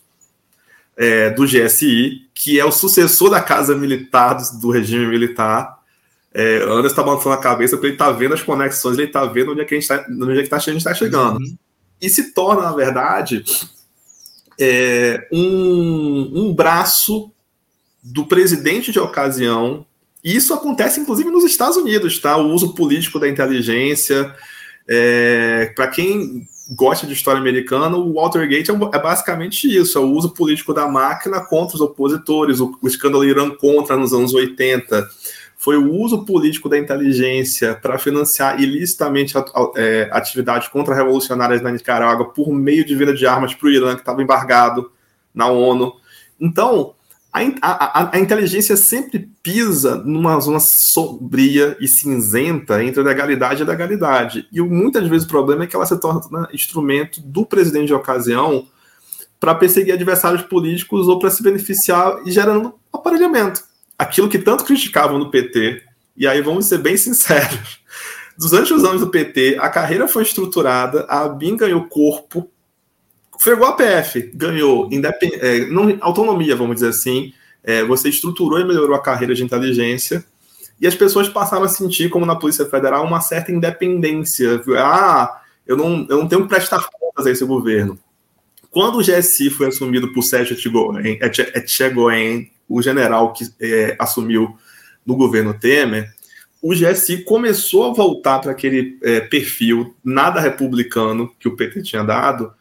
é, 0.95 1.31
do 1.31 1.47
GSI, 1.47 2.29
que 2.31 2.59
é 2.59 2.63
o 2.63 2.71
sucessor 2.71 3.31
da 3.31 3.41
Casa 3.41 3.75
Militar, 3.75 4.35
do, 4.35 4.59
do 4.59 4.69
regime 4.69 5.07
militar, 5.07 5.80
é, 6.33 6.63
Anderson 6.63 6.87
está 6.87 7.03
balançando 7.03 7.35
a 7.35 7.37
cabeça 7.37 7.75
porque 7.75 7.87
ele 7.87 7.95
está 7.95 8.11
vendo 8.11 8.33
as 8.33 8.41
conexões, 8.41 8.97
ele 8.97 9.07
está 9.07 9.25
vendo 9.25 9.51
onde 9.51 9.61
é 9.61 9.65
que 9.65 9.75
a 9.75 9.79
gente 9.79 9.83
está 9.83 10.05
onde 10.09 10.39
é 10.39 10.43
que 10.43 10.49
tá, 10.49 10.57
a 10.57 10.59
gente 10.59 10.83
tá 10.83 10.93
chegando. 10.93 11.39
Uhum. 11.39 11.57
E 12.01 12.09
se 12.09 12.33
torna, 12.33 12.63
na 12.63 12.73
verdade, 12.73 13.43
é, 14.59 15.27
um, 15.31 16.31
um 16.33 16.53
braço 16.53 17.31
do 18.01 18.25
presidente 18.25 18.91
de 18.91 18.99
ocasião. 18.99 19.85
E 20.23 20.35
isso 20.35 20.53
acontece, 20.53 20.99
inclusive, 20.99 21.29
nos 21.29 21.43
Estados 21.43 21.77
Unidos, 21.77 22.19
tá? 22.19 22.37
O 22.37 22.49
uso 22.49 22.73
político 22.73 23.19
da 23.19 23.27
inteligência. 23.27 24.33
É, 24.87 25.71
Para 25.75 25.87
quem 25.87 26.47
gosta 26.71 27.05
de 27.05 27.13
história 27.13 27.39
americana, 27.39 27.97
o 27.97 28.13
Watergate 28.13 28.71
é, 28.71 28.73
é, 28.73 29.01
basicamente 29.01 29.67
isso: 29.67 29.97
é 29.97 30.01
o 30.01 30.11
uso 30.11 30.29
político 30.31 30.73
da 30.73 30.87
máquina 30.87 31.41
contra 31.41 31.75
os 31.75 31.81
opositores, 31.81 32.59
o, 32.59 32.77
o 32.81 32.87
escândalo 32.87 33.25
Irã 33.25 33.49
contra 33.51 33.97
nos 33.97 34.13
anos 34.13 34.33
80. 34.33 35.07
Foi 35.61 35.77
o 35.77 35.93
uso 35.93 36.25
político 36.25 36.67
da 36.67 36.75
inteligência 36.75 37.75
para 37.75 37.99
financiar 37.99 38.59
ilicitamente 38.59 39.35
é, 39.75 40.09
atividades 40.11 40.67
contra-revolucionárias 40.69 41.61
na 41.61 41.69
Nicarágua 41.69 42.33
por 42.33 42.51
meio 42.51 42.83
de 42.83 42.95
venda 42.95 43.13
de 43.13 43.27
armas 43.27 43.53
para 43.53 43.67
o 43.67 43.69
Irã, 43.69 43.93
que 43.93 44.01
estava 44.01 44.23
embargado 44.23 44.91
na 45.31 45.49
ONU. 45.49 45.93
Então, 46.39 46.95
a, 47.31 47.41
a, 47.61 48.09
a, 48.15 48.19
inteligência 48.19 48.75
sempre 48.75 49.29
pisa 49.43 49.97
numa 49.97 50.39
zona 50.39 50.59
sombria 50.59 51.77
e 51.79 51.87
cinzenta 51.87 52.83
entre 52.83 52.99
a 52.99 53.03
legalidade 53.03 53.61
e 53.61 53.63
a 53.63 53.67
legalidade. 53.67 54.47
E 54.51 54.59
muitas 54.61 55.07
vezes 55.07 55.27
o 55.27 55.29
problema 55.29 55.65
é 55.65 55.67
que 55.67 55.75
ela 55.75 55.85
se 55.85 55.95
torna 55.99 56.49
instrumento 56.51 57.21
do 57.21 57.45
presidente 57.45 57.85
de 57.85 57.93
ocasião 57.93 58.65
para 59.39 59.53
perseguir 59.53 59.93
adversários 59.93 60.41
políticos 60.41 61.07
ou 61.07 61.19
para 61.19 61.29
se 61.29 61.43
beneficiar 61.43 62.19
e 62.25 62.31
gerando 62.31 62.73
aparelhamento. 62.91 63.69
Aquilo 64.01 64.27
que 64.27 64.39
tanto 64.39 64.63
criticavam 64.63 65.19
no 65.19 65.29
PT, 65.29 65.83
e 66.17 66.25
aí 66.25 66.41
vamos 66.41 66.65
ser 66.65 66.79
bem 66.79 66.97
sinceros. 66.97 67.79
Durante 68.35 68.73
os 68.73 68.83
anos 68.83 69.01
do 69.01 69.09
PT, 69.09 69.59
a 69.61 69.69
carreira 69.69 70.07
foi 70.07 70.23
estruturada, 70.23 71.05
a 71.07 71.29
BIM 71.29 71.55
ganhou 71.55 71.85
corpo, 71.85 72.49
igual 73.45 73.73
a 73.73 73.75
PF, 73.75 74.31
ganhou 74.33 74.89
independ... 74.91 75.35
É, 75.35 75.67
não, 75.67 75.95
autonomia, 76.01 76.55
vamos 76.55 76.77
dizer 76.77 76.87
assim. 76.87 77.31
É, 77.63 77.83
você 77.83 78.09
estruturou 78.09 78.59
e 78.59 78.65
melhorou 78.65 78.95
a 78.95 79.01
carreira 79.03 79.35
de 79.35 79.43
inteligência. 79.43 80.25
E 80.79 80.87
as 80.87 80.95
pessoas 80.95 81.29
passaram 81.29 81.65
a 81.65 81.67
sentir, 81.67 82.09
como 82.09 82.25
na 82.25 82.35
Polícia 82.35 82.65
Federal, 82.65 83.05
uma 83.05 83.21
certa 83.21 83.51
independência. 83.51 84.63
Ah, 84.79 85.41
eu 85.67 85.77
não, 85.77 86.07
eu 86.09 86.17
não 86.17 86.27
tenho 86.27 86.41
que 86.41 86.49
prestar 86.49 86.83
contas 86.99 87.27
a 87.27 87.29
esse 87.29 87.45
governo. 87.45 87.99
Quando 88.71 88.97
o 88.97 89.03
GSI 89.03 89.51
foi 89.51 89.67
assumido 89.67 90.11
por 90.11 90.23
Sérgio 90.23 90.57
Etchegoyen, 90.57 92.51
o 92.77 92.81
general 92.81 93.33
que 93.33 93.45
é, 93.59 93.95
assumiu 93.99 94.55
no 95.05 95.15
governo 95.15 95.53
Temer, 95.53 96.11
o 96.61 96.73
GSI 96.73 97.23
começou 97.23 97.89
a 97.89 97.93
voltar 97.93 98.39
para 98.39 98.51
aquele 98.51 98.97
é, 99.01 99.19
perfil 99.19 99.95
nada 100.03 100.39
republicano 100.39 101.31
que 101.39 101.47
o 101.47 101.55
PT 101.55 101.81
tinha 101.81 102.03
dado, 102.03 102.53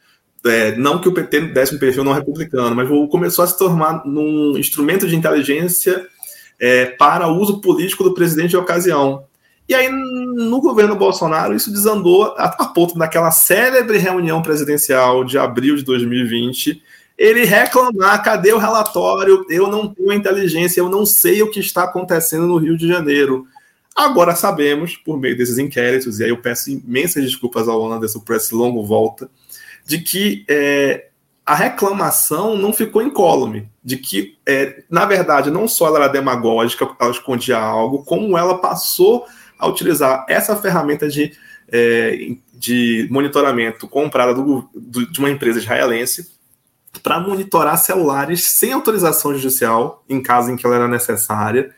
é, 0.45 0.75
não 0.77 0.99
que 0.99 1.09
o 1.09 1.13
PT 1.13 1.49
desse 1.49 1.75
um 1.75 1.79
perfil 1.79 2.03
não 2.03 2.13
republicano, 2.13 2.75
mas 2.75 2.89
começou 3.11 3.45
a 3.45 3.49
se 3.49 3.59
tornar 3.59 4.05
num 4.07 4.57
instrumento 4.57 5.07
de 5.07 5.15
inteligência 5.15 6.07
é, 6.59 6.87
para 6.87 7.29
uso 7.29 7.61
político 7.61 8.05
do 8.05 8.15
presidente 8.15 8.51
de 8.51 8.57
ocasião. 8.57 9.25
E 9.69 9.75
aí, 9.75 9.89
no 9.89 10.61
governo 10.61 10.97
Bolsonaro, 10.97 11.55
isso 11.55 11.71
desandou 11.71 12.35
a, 12.37 12.47
a 12.47 12.67
ponto 12.67 12.99
daquela 12.99 13.31
célebre 13.31 13.99
reunião 13.99 14.43
presidencial 14.43 15.25
de 15.25 15.39
abril 15.39 15.77
de 15.77 15.85
2020, 15.85 16.83
ele 17.21 17.45
reclamar: 17.45 18.23
cadê 18.25 18.51
o 18.51 18.59
relatório? 18.59 19.45
Eu 19.51 19.67
não 19.67 19.93
tenho 19.93 20.15
inteligência, 20.15 20.81
eu 20.81 20.89
não 20.89 21.05
sei 21.05 21.43
o 21.43 21.51
que 21.51 21.61
está 21.61 21.85
acontecendo 21.85 22.47
no 22.47 22.57
Rio 22.57 22.79
de 22.79 22.89
Janeiro. 22.89 23.47
Agora 23.95 24.35
sabemos, 24.35 24.97
por 24.97 25.19
meio 25.19 25.37
desses 25.37 25.59
inquéritos, 25.59 26.19
e 26.19 26.25
aí 26.25 26.31
eu 26.31 26.41
peço 26.41 26.71
imensas 26.71 27.23
desculpas 27.23 27.69
ao 27.69 27.93
Anderson 27.93 28.21
por 28.21 28.37
esse 28.37 28.55
longo 28.55 28.83
volta, 28.87 29.29
de 29.85 29.99
que 29.99 30.47
é, 30.49 31.09
a 31.45 31.55
reclamação 31.55 32.57
não 32.57 32.73
ficou 32.73 33.03
incólume, 33.03 33.69
de 33.85 33.99
que, 33.99 34.39
é, 34.47 34.85
na 34.89 35.05
verdade, 35.05 35.51
não 35.51 35.69
só 35.69 35.89
ela 35.89 35.99
era 35.99 36.09
demagógica, 36.09 36.89
ela 36.99 37.11
escondia 37.11 37.59
algo, 37.59 38.03
como 38.05 38.39
ela 38.39 38.57
passou 38.59 39.27
a 39.59 39.67
utilizar 39.67 40.25
essa 40.27 40.57
ferramenta 40.57 41.07
de, 41.07 41.33
é, 41.71 42.37
de 42.55 43.07
monitoramento 43.11 43.87
comprada 43.87 44.33
do, 44.33 44.71
do, 44.75 45.11
de 45.11 45.19
uma 45.19 45.29
empresa 45.29 45.59
israelense 45.59 46.40
para 47.03 47.21
monitorar 47.21 47.79
celulares 47.79 48.53
sem 48.53 48.73
autorização 48.73 49.35
judicial, 49.35 50.05
em 50.09 50.23
caso 50.23 50.51
em 50.51 50.57
que 50.57 50.67
ela 50.67 50.77
era 50.77 50.89
necessária, 50.89 51.75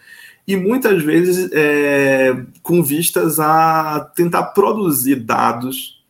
e 0.46 0.56
muitas 0.56 1.02
vezes 1.02 1.50
é, 1.52 2.36
com 2.62 2.82
vistas 2.82 3.38
a 3.38 4.10
tentar 4.14 4.42
produzir 4.46 5.16
dados 5.16 6.02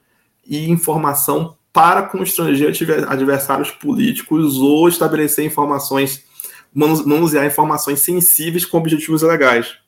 e 0.47 0.71
informação 0.71 1.57
para 1.73 2.03
constranger 2.03 2.73
adversários 3.09 3.71
políticos 3.71 4.59
ou 4.59 4.89
estabelecer 4.89 5.45
informações, 5.45 6.25
manusear 6.75 7.47
informações 7.47 8.01
sensíveis 8.01 8.65
com 8.65 8.79
objetivos 8.79 9.23
ilegais. 9.23 9.83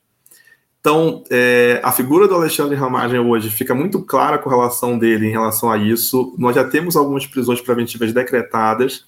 Então, 0.85 1.23
é, 1.31 1.81
a 1.83 1.91
figura 1.91 2.27
do 2.27 2.35
Alexandre 2.35 2.75
Ramagem 2.75 3.19
hoje 3.19 3.49
fica 3.49 3.73
muito 3.73 4.03
clara 4.03 4.37
com 4.37 4.51
relação 4.51 4.99
dele 4.99 5.27
em 5.27 5.31
relação 5.31 5.71
a 5.71 5.77
isso. 5.77 6.35
Nós 6.37 6.53
já 6.53 6.63
temos 6.63 6.95
algumas 6.95 7.25
prisões 7.25 7.59
preventivas 7.59 8.13
decretadas. 8.13 9.03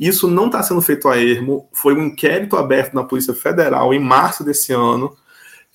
Isso 0.00 0.26
não 0.26 0.46
está 0.46 0.62
sendo 0.62 0.80
feito 0.80 1.06
a 1.08 1.18
ermo. 1.18 1.68
Foi 1.74 1.94
um 1.94 2.06
inquérito 2.06 2.56
aberto 2.56 2.94
na 2.94 3.04
Polícia 3.04 3.34
Federal 3.34 3.92
em 3.92 4.00
março 4.00 4.42
desse 4.42 4.72
ano 4.72 5.14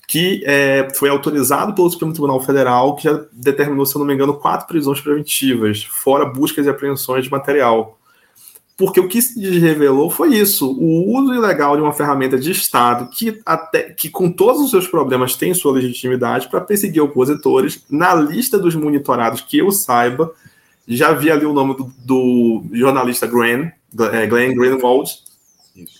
que 0.08 0.42
é, 0.46 0.88
foi 0.94 1.08
autorizado 1.08 1.74
pelo 1.74 1.90
Supremo 1.90 2.12
Tribunal 2.12 2.40
Federal, 2.40 2.94
que 2.94 3.04
já 3.04 3.24
determinou, 3.32 3.84
se 3.84 3.96
eu 3.96 3.98
não 3.98 4.06
me 4.06 4.14
engano, 4.14 4.34
quatro 4.34 4.66
prisões 4.66 5.00
preventivas, 5.00 5.82
fora 5.82 6.24
buscas 6.24 6.64
e 6.64 6.68
apreensões 6.68 7.24
de 7.24 7.30
material. 7.30 7.98
Porque 8.76 9.00
o 9.00 9.08
que 9.08 9.20
se 9.22 9.58
revelou 9.58 10.10
foi 10.10 10.36
isso: 10.36 10.70
o 10.70 11.18
uso 11.18 11.34
ilegal 11.34 11.76
de 11.76 11.82
uma 11.82 11.92
ferramenta 11.92 12.38
de 12.38 12.50
Estado 12.52 13.08
que, 13.10 13.40
até, 13.44 13.84
que 13.84 14.08
com 14.08 14.30
todos 14.30 14.60
os 14.60 14.70
seus 14.70 14.86
problemas, 14.86 15.34
tem 15.34 15.54
sua 15.54 15.72
legitimidade 15.72 16.48
para 16.48 16.60
perseguir 16.60 17.02
opositores. 17.02 17.84
Na 17.90 18.14
lista 18.14 18.58
dos 18.58 18.76
monitorados, 18.76 19.40
que 19.40 19.58
eu 19.58 19.72
saiba, 19.72 20.32
já 20.86 21.12
vi 21.12 21.30
ali 21.30 21.46
o 21.46 21.52
nome 21.52 21.74
do, 21.74 21.90
do 22.04 22.64
jornalista 22.72 23.26
é, 23.26 23.72
Glenn 23.96 24.54
Greenwald, 24.54 25.10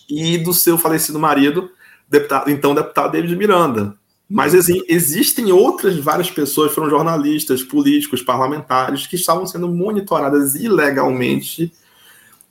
e 0.08 0.38
do 0.38 0.52
seu 0.52 0.78
falecido 0.78 1.18
marido, 1.18 1.70
deputado, 2.08 2.50
então 2.50 2.74
deputado 2.74 3.12
David 3.12 3.34
Miranda. 3.36 3.96
Mas 4.28 4.54
existem 4.88 5.52
outras 5.52 5.96
várias 5.98 6.30
pessoas, 6.30 6.72
foram 6.72 6.90
jornalistas, 6.90 7.62
políticos, 7.62 8.22
parlamentares, 8.22 9.06
que 9.06 9.14
estavam 9.14 9.46
sendo 9.46 9.68
monitoradas 9.68 10.56
ilegalmente 10.56 11.72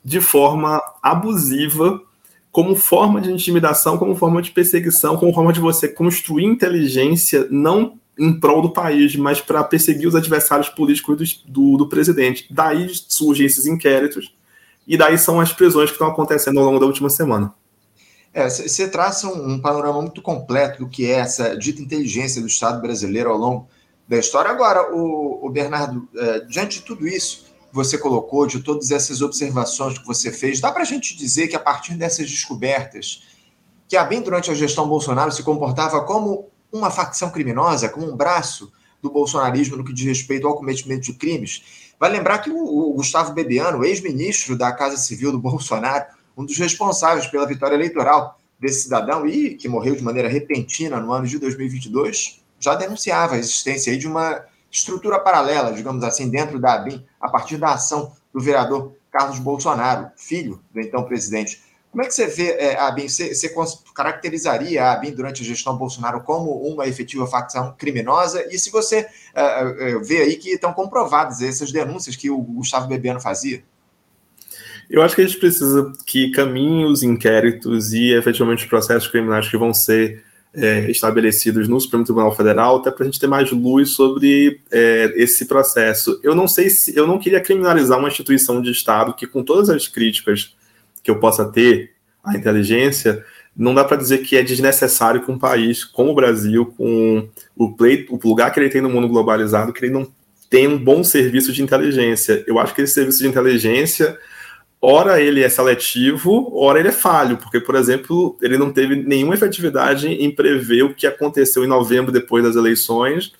de 0.02 0.20
forma 0.20 0.80
abusiva, 1.02 2.00
como 2.50 2.74
forma 2.74 3.20
de 3.20 3.30
intimidação, 3.30 3.98
como 3.98 4.16
forma 4.16 4.40
de 4.40 4.52
perseguição, 4.52 5.18
como 5.18 5.34
forma 5.34 5.52
de 5.52 5.60
você 5.60 5.86
construir 5.86 6.44
inteligência, 6.44 7.46
não 7.50 7.98
em 8.18 8.32
prol 8.32 8.62
do 8.62 8.70
país, 8.70 9.14
mas 9.14 9.42
para 9.42 9.62
perseguir 9.62 10.08
os 10.08 10.14
adversários 10.14 10.70
políticos 10.70 11.44
do, 11.44 11.52
do, 11.52 11.76
do 11.76 11.88
presidente. 11.88 12.46
Daí 12.50 12.88
surgem 13.08 13.44
esses 13.44 13.66
inquéritos, 13.66 14.32
e 14.86 14.96
daí 14.96 15.18
são 15.18 15.40
as 15.40 15.52
prisões 15.52 15.90
que 15.90 15.94
estão 15.94 16.08
acontecendo 16.08 16.58
ao 16.58 16.66
longo 16.66 16.78
da 16.78 16.86
última 16.86 17.10
semana. 17.10 17.52
É, 18.32 18.48
você 18.48 18.86
traça 18.86 19.26
um, 19.26 19.54
um, 19.54 19.58
panorama 19.58 20.02
muito 20.02 20.20
completo 20.20 20.80
do 20.80 20.88
que 20.88 21.06
é 21.10 21.14
essa 21.14 21.56
dita 21.56 21.80
inteligência 21.80 22.40
do 22.40 22.46
Estado 22.46 22.82
brasileiro 22.82 23.30
ao 23.30 23.38
longo 23.38 23.68
da 24.06 24.18
história. 24.18 24.50
Agora, 24.50 24.94
o, 24.94 25.46
o 25.46 25.50
Bernardo, 25.50 26.06
é, 26.14 26.40
diante 26.40 26.80
de 26.80 26.84
tudo 26.84 27.08
isso 27.08 27.46
que 27.68 27.74
você 27.74 27.96
colocou, 27.96 28.46
de 28.46 28.60
todas 28.60 28.90
essas 28.90 29.22
observações 29.22 29.98
que 29.98 30.06
você 30.06 30.30
fez, 30.30 30.60
dá 30.60 30.70
para 30.70 30.82
a 30.82 30.84
gente 30.84 31.16
dizer 31.16 31.48
que 31.48 31.56
a 31.56 31.60
partir 31.60 31.94
dessas 31.94 32.30
descobertas, 32.30 33.22
que 33.88 33.96
a 33.96 34.04
BIM 34.04 34.20
durante 34.20 34.50
a 34.50 34.54
gestão 34.54 34.86
Bolsonaro 34.86 35.32
se 35.32 35.42
comportava 35.42 36.04
como 36.04 36.50
uma 36.70 36.90
facção 36.90 37.30
criminosa, 37.30 37.88
como 37.88 38.06
um 38.10 38.16
braço 38.16 38.70
do 39.00 39.10
bolsonarismo 39.10 39.76
no 39.76 39.84
que 39.84 39.92
diz 39.92 40.04
respeito 40.04 40.46
ao 40.46 40.56
cometimento 40.56 41.02
de 41.02 41.14
crimes. 41.14 41.85
Vai 41.98 42.10
lembrar 42.10 42.38
que 42.38 42.50
o, 42.50 42.56
o 42.58 42.92
Gustavo 42.94 43.32
Bebiano, 43.32 43.84
ex-ministro 43.84 44.56
da 44.56 44.72
Casa 44.72 44.96
Civil 44.96 45.32
do 45.32 45.38
Bolsonaro, 45.38 46.04
um 46.36 46.44
dos 46.44 46.58
responsáveis 46.58 47.26
pela 47.26 47.46
vitória 47.46 47.74
eleitoral 47.74 48.38
desse 48.60 48.82
cidadão 48.82 49.26
e 49.26 49.54
que 49.54 49.68
morreu 49.68 49.94
de 49.94 50.02
maneira 50.02 50.28
repentina 50.28 51.00
no 51.00 51.12
ano 51.12 51.26
de 51.26 51.38
2022, 51.38 52.42
já 52.58 52.74
denunciava 52.74 53.34
a 53.34 53.38
existência 53.38 53.96
de 53.96 54.06
uma 54.06 54.44
estrutura 54.70 55.18
paralela, 55.18 55.72
digamos 55.72 56.04
assim, 56.04 56.28
dentro 56.28 56.58
da 56.58 56.74
ABIN, 56.74 57.04
a 57.20 57.28
partir 57.28 57.56
da 57.56 57.72
ação 57.72 58.12
do 58.32 58.40
vereador 58.40 58.92
Carlos 59.10 59.38
Bolsonaro, 59.38 60.10
filho 60.16 60.60
do 60.72 60.80
então 60.80 61.04
presidente. 61.04 61.62
Como 61.90 62.02
é 62.02 62.06
que 62.06 62.14
você 62.14 62.26
vê 62.26 62.50
é, 62.52 62.78
ABIN? 62.78 63.08
Você, 63.08 63.34
você 63.34 63.48
caracterizaria 63.96 64.84
a 64.84 64.92
ABIN 64.92 65.12
durante 65.12 65.42
a 65.42 65.44
gestão 65.44 65.76
Bolsonaro 65.76 66.20
como 66.20 66.50
uma 66.52 66.86
efetiva 66.86 67.26
facção 67.26 67.74
criminosa? 67.78 68.46
E 68.50 68.58
se 68.58 68.70
você 68.70 69.06
uh, 69.34 70.04
vê 70.04 70.18
aí 70.18 70.36
que 70.36 70.50
estão 70.50 70.72
comprovadas 70.74 71.40
essas 71.40 71.72
denúncias 71.72 72.14
que 72.14 72.28
o 72.30 72.38
Gustavo 72.38 72.86
Bebiano 72.86 73.20
fazia? 73.20 73.62
Eu 74.88 75.02
acho 75.02 75.16
que 75.16 75.22
a 75.22 75.26
gente 75.26 75.38
precisa 75.38 75.92
que 76.04 76.30
caminhos, 76.30 77.02
inquéritos 77.02 77.92
e 77.92 78.12
efetivamente 78.12 78.68
processos 78.68 79.08
criminais 79.08 79.48
que 79.48 79.56
vão 79.56 79.72
ser 79.72 80.22
é, 80.54 80.90
estabelecidos 80.90 81.66
no 81.66 81.80
Supremo 81.80 82.04
Tribunal 82.04 82.34
Federal, 82.34 82.76
até 82.76 82.90
para 82.90 83.02
a 83.02 83.06
gente 83.06 83.18
ter 83.18 83.26
mais 83.26 83.50
luz 83.50 83.90
sobre 83.90 84.60
é, 84.70 85.12
esse 85.16 85.46
processo. 85.46 86.20
Eu 86.22 86.34
não 86.34 86.46
sei 86.46 86.70
se 86.70 86.96
eu 86.96 87.06
não 87.06 87.18
queria 87.18 87.40
criminalizar 87.40 87.98
uma 87.98 88.08
instituição 88.08 88.62
de 88.62 88.70
Estado 88.70 89.14
que, 89.14 89.26
com 89.26 89.42
todas 89.42 89.68
as 89.68 89.88
críticas 89.88 90.54
que 91.02 91.10
eu 91.10 91.18
possa 91.18 91.44
ter 91.44 91.92
à 92.24 92.34
inteligência, 92.36 93.24
não 93.56 93.74
dá 93.74 93.84
para 93.84 93.96
dizer 93.96 94.18
que 94.18 94.36
é 94.36 94.42
desnecessário 94.42 95.24
que 95.24 95.30
um 95.30 95.38
país 95.38 95.82
como 95.82 96.10
o 96.10 96.14
Brasil, 96.14 96.66
com 96.76 97.26
o, 97.56 97.72
pleito, 97.72 98.14
o 98.14 98.28
lugar 98.28 98.52
que 98.52 98.60
ele 98.60 98.68
tem 98.68 98.82
no 98.82 98.90
mundo 98.90 99.08
globalizado, 99.08 99.72
que 99.72 99.84
ele 99.84 99.92
não 99.92 100.06
tem 100.50 100.68
um 100.68 100.78
bom 100.78 101.02
serviço 101.02 101.52
de 101.52 101.62
inteligência. 101.62 102.44
Eu 102.46 102.58
acho 102.58 102.74
que 102.74 102.82
esse 102.82 102.92
serviço 102.92 103.18
de 103.18 103.28
inteligência, 103.28 104.18
ora 104.80 105.20
ele 105.20 105.42
é 105.42 105.48
seletivo, 105.48 106.54
ora 106.54 106.78
ele 106.78 106.88
é 106.88 106.92
falho, 106.92 107.38
porque, 107.38 107.58
por 107.58 107.74
exemplo, 107.74 108.36
ele 108.42 108.58
não 108.58 108.70
teve 108.70 108.94
nenhuma 108.96 109.34
efetividade 109.34 110.06
em 110.06 110.30
prever 110.30 110.82
o 110.82 110.94
que 110.94 111.06
aconteceu 111.06 111.64
em 111.64 111.68
novembro, 111.68 112.12
depois 112.12 112.44
das 112.44 112.56
eleições, 112.56 113.32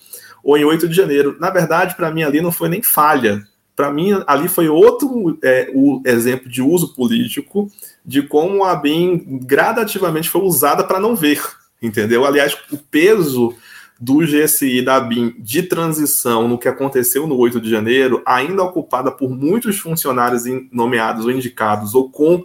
ou 0.43 0.57
em 0.57 0.65
8 0.65 0.89
de 0.89 0.95
janeiro. 0.95 1.37
Na 1.39 1.51
verdade, 1.51 1.95
para 1.95 2.11
mim, 2.11 2.23
ali 2.23 2.41
não 2.41 2.51
foi 2.51 2.69
nem 2.69 2.83
falha. 2.83 3.43
Para 3.75 3.93
mim, 3.93 4.19
ali 4.27 4.49
foi 4.49 4.69
outro 4.69 5.39
é, 5.45 5.71
o 5.75 6.01
exemplo 6.07 6.49
de 6.49 6.63
uso 6.63 6.95
político 6.95 7.71
de 8.07 8.23
como 8.23 8.65
a 8.65 8.77
BIM 8.77 9.41
gradativamente 9.43 10.31
foi 10.31 10.43
usada 10.43 10.85
para 10.85 11.01
não 11.01 11.17
ver, 11.17 11.43
entendeu? 11.83 12.25
Aliás, 12.25 12.57
o 12.71 12.79
peso 12.79 13.53
do 13.99 14.19
GSI 14.19 14.83
da 14.83 15.01
BIM 15.01 15.35
de 15.39 15.63
transição 15.63 16.47
no 16.47 16.59
que 16.59 16.69
aconteceu 16.69 17.27
no 17.27 17.37
8 17.37 17.61
de 17.61 17.69
janeiro, 17.69 18.23
ainda 18.25 18.63
ocupada 18.63 19.11
por 19.11 19.31
muitos 19.31 19.79
funcionários 19.79 20.45
nomeados 20.71 21.25
ou 21.25 21.31
indicados 21.31 21.95
ou 21.95 22.11
com 22.11 22.45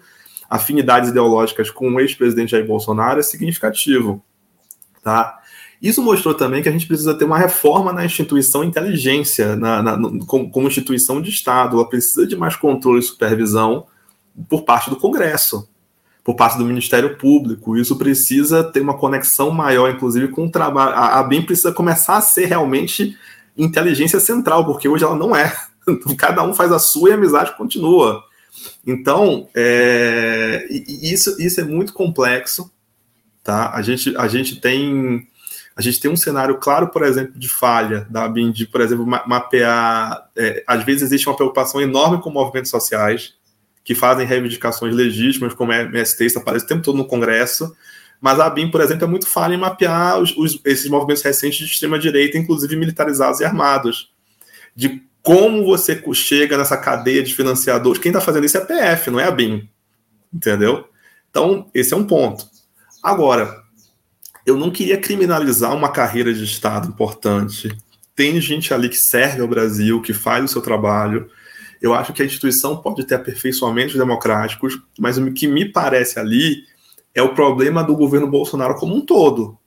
afinidades 0.49 1.09
ideológicas 1.09 1.69
com 1.69 1.93
o 1.93 1.99
ex-presidente 1.99 2.51
Jair 2.51 2.65
Bolsonaro, 2.65 3.19
é 3.19 3.23
significativo. 3.23 4.23
Tá? 5.03 5.39
Isso 5.81 6.01
mostrou 6.01 6.33
também 6.33 6.61
que 6.61 6.69
a 6.69 6.71
gente 6.71 6.87
precisa 6.87 7.13
ter 7.13 7.25
uma 7.25 7.37
reforma 7.37 7.91
na 7.91 8.05
instituição 8.05 8.63
inteligência, 8.63 9.55
na, 9.55 9.81
na, 9.81 9.97
no, 9.97 10.25
como, 10.25 10.49
como 10.49 10.67
instituição 10.67 11.21
de 11.21 11.29
Estado. 11.29 11.75
Ela 11.75 11.87
precisa 11.87 12.25
de 12.25 12.35
mais 12.35 12.55
controle 12.55 12.99
e 12.99 13.03
supervisão 13.03 13.87
por 14.49 14.63
parte 14.63 14.89
do 14.89 14.95
Congresso 14.95 15.69
por 16.23 16.35
parte 16.35 16.57
do 16.57 16.65
Ministério 16.65 17.17
Público. 17.17 17.77
Isso 17.77 17.97
precisa 17.97 18.63
ter 18.63 18.81
uma 18.81 18.97
conexão 18.97 19.51
maior, 19.51 19.89
inclusive, 19.89 20.27
com 20.27 20.45
o 20.45 20.51
trabalho. 20.51 20.95
A, 20.95 21.21
BIM 21.23 21.41
precisa 21.43 21.71
começar 21.71 22.17
a 22.17 22.21
ser 22.21 22.45
realmente 22.45 23.17
inteligência 23.57 24.19
central, 24.19 24.65
porque 24.65 24.87
hoje 24.87 25.03
ela 25.03 25.15
não 25.15 25.35
é. 25.35 25.55
Cada 26.17 26.43
um 26.43 26.53
faz 26.53 26.71
a 26.71 26.79
sua 26.79 27.09
e 27.09 27.11
a 27.11 27.15
amizade 27.15 27.55
continua. 27.57 28.23
Então, 28.85 29.47
é, 29.55 30.67
isso, 30.69 31.35
isso 31.41 31.59
é 31.59 31.63
muito 31.63 31.93
complexo. 31.93 32.71
Tá? 33.43 33.71
A, 33.73 33.81
gente, 33.81 34.15
a 34.15 34.27
gente 34.27 34.59
tem. 34.61 35.27
A 35.73 35.81
gente 35.81 36.01
tem 36.01 36.11
um 36.11 36.17
cenário 36.17 36.57
claro, 36.57 36.89
por 36.89 37.01
exemplo, 37.01 37.39
de 37.39 37.47
falha 37.47 38.05
da 38.09 38.27
BIM, 38.27 38.51
de, 38.51 38.67
por 38.67 38.81
exemplo, 38.81 39.05
mapear. 39.05 40.29
É, 40.35 40.63
às 40.67 40.83
vezes 40.83 41.03
existe 41.03 41.27
uma 41.27 41.35
preocupação 41.35 41.81
enorme 41.81 42.21
com 42.21 42.29
movimentos 42.29 42.69
sociais, 42.69 43.33
que 43.83 43.95
fazem 43.95 44.25
reivindicações 44.25 44.93
legítimas, 44.95 45.53
como 45.53 45.71
a 45.71 45.81
MST, 45.81 46.25
isso 46.25 46.39
aparece 46.39 46.65
o 46.65 46.67
tempo 46.67 46.83
todo 46.83 46.97
no 46.97 47.07
Congresso, 47.07 47.75
mas 48.19 48.39
a 48.39 48.49
BIM, 48.49 48.69
por 48.69 48.81
exemplo, 48.81 49.05
é 49.05 49.07
muito 49.07 49.27
falha 49.27 49.55
em 49.55 49.57
mapear 49.57 50.19
os, 50.19 50.35
os, 50.37 50.59
esses 50.63 50.87
movimentos 50.87 51.23
recentes 51.23 51.57
de 51.57 51.73
extrema-direita, 51.73 52.37
inclusive 52.37 52.75
militarizados 52.75 53.39
e 53.39 53.45
armados. 53.45 54.11
De 54.75 55.01
como 55.21 55.65
você 55.65 56.01
chega 56.13 56.57
nessa 56.57 56.77
cadeia 56.77 57.21
de 57.23 57.33
financiadores. 57.33 58.01
Quem 58.01 58.09
está 58.09 58.21
fazendo 58.21 58.45
isso 58.45 58.57
é 58.57 58.61
a 58.61 58.65
PF, 58.65 59.09
não 59.11 59.19
é 59.19 59.25
a 59.25 59.31
BIM. 59.31 59.67
Entendeu? 60.33 60.87
Então, 61.29 61.69
esse 61.73 61.93
é 61.93 61.97
um 61.97 62.05
ponto. 62.05 62.45
Agora, 63.03 63.61
eu 64.45 64.57
não 64.57 64.71
queria 64.71 64.97
criminalizar 64.97 65.75
uma 65.75 65.91
carreira 65.91 66.33
de 66.33 66.43
Estado 66.43 66.87
importante. 66.87 67.75
Tem 68.15 68.39
gente 68.41 68.73
ali 68.73 68.89
que 68.89 68.97
serve 68.97 69.41
ao 69.41 69.47
Brasil, 69.47 70.01
que 70.01 70.13
faz 70.13 70.43
o 70.43 70.47
seu 70.47 70.61
trabalho, 70.61 71.29
eu 71.81 71.95
acho 71.95 72.13
que 72.13 72.21
a 72.21 72.25
instituição 72.25 72.77
pode 72.77 73.03
ter 73.05 73.15
aperfeiçoamentos 73.15 73.95
democráticos, 73.95 74.79
mas 74.99 75.17
o 75.17 75.31
que 75.33 75.47
me 75.47 75.65
parece 75.65 76.19
ali 76.19 76.63
é 77.13 77.23
o 77.23 77.33
problema 77.33 77.83
do 77.83 77.95
governo 77.95 78.29
Bolsonaro 78.29 78.75
como 78.75 78.95
um 78.95 79.01
todo. 79.01 79.57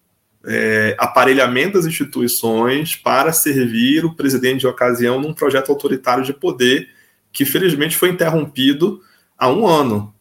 É, 0.47 0.95
aparelhamento 0.99 1.75
das 1.75 1.87
instituições 1.87 2.95
para 2.95 3.33
servir 3.33 4.05
o 4.05 4.15
presidente 4.15 4.61
de 4.61 4.67
ocasião 4.67 5.21
num 5.21 5.33
projeto 5.33 5.71
autoritário 5.71 6.23
de 6.23 6.35
poder 6.35 6.89
que 7.33 7.45
felizmente 7.45 7.97
foi 7.97 8.11
interrompido 8.11 9.01
há 9.37 9.49
um 9.51 9.67
ano. 9.67 10.15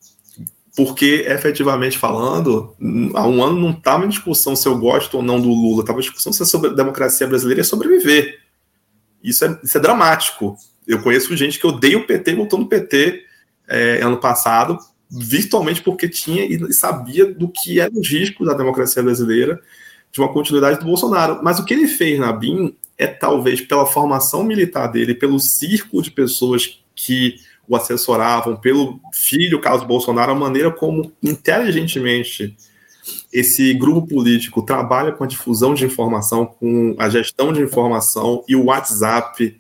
Porque, 0.76 1.26
efetivamente 1.28 2.00
falando, 2.00 2.76
há 3.14 3.28
um 3.28 3.44
ano 3.44 3.60
não 3.60 3.70
estava 3.70 4.06
em 4.06 4.10
discussão 4.10 4.56
se 4.56 4.68
eu 4.68 4.76
gosto 4.80 5.18
ou 5.18 5.24
não 5.24 5.40
do 5.40 5.50
Lula, 5.50 5.82
estava 5.82 6.00
em 6.00 6.02
discussão 6.02 6.34
se 6.34 6.42
a 6.42 6.70
democracia 6.70 7.28
brasileira 7.28 7.60
ia 7.60 7.66
sobreviver. 7.66 8.40
Isso 9.24 9.46
é, 9.46 9.60
isso 9.64 9.78
é 9.78 9.82
dramático. 9.82 10.58
Eu 10.88 11.02
conheço 11.02 11.36
gente 11.36 11.60
que 11.60 11.68
odeia 11.68 11.98
o 11.98 12.06
PT, 12.06 12.36
votou 12.36 12.60
no 12.60 12.68
PT 12.68 13.24
é, 13.68 14.02
ano 14.02 14.18
passado, 14.18 14.78
virtualmente 15.10 15.82
porque 15.82 16.10
tinha 16.10 16.46
e 16.46 16.74
sabia 16.74 17.26
do 17.32 17.48
que 17.48 17.80
eram 17.80 18.00
os 18.00 18.10
riscos 18.10 18.48
da 18.48 18.54
democracia 18.54 19.04
brasileira, 19.04 19.62
de 20.12 20.20
uma 20.20 20.32
continuidade 20.32 20.80
do 20.80 20.86
Bolsonaro. 20.86 21.40
Mas 21.44 21.60
o 21.60 21.66
que 21.66 21.74
ele 21.74 21.88
fez 21.88 22.20
na 22.20 22.32
BIM 22.32 22.76
é 22.98 23.08
talvez 23.08 23.62
pela 23.62 23.86
formação 23.86 24.44
militar 24.44 24.88
dele, 24.88 25.16
pelo 25.16 25.40
círculo 25.40 26.02
de 26.02 26.12
pessoas 26.12 26.80
que 26.96 27.36
o 27.68 27.76
assessoravam, 27.76 28.56
pelo 28.56 29.00
filho 29.14 29.62
Carlos 29.62 29.86
Bolsonaro, 29.86 30.32
a 30.32 30.36
maneira 30.36 30.70
como 30.70 31.12
inteligentemente 31.22 32.56
esse 33.32 33.74
grupo 33.74 34.08
político 34.08 34.62
trabalha 34.62 35.12
com 35.12 35.24
a 35.24 35.28
difusão 35.28 35.74
de 35.74 35.86
informação, 35.86 36.46
com 36.46 36.96
a 36.98 37.10
gestão 37.10 37.52
de 37.52 37.62
informação 37.62 38.44
e 38.48 38.56
o 38.56 38.66
WhatsApp 38.66 39.60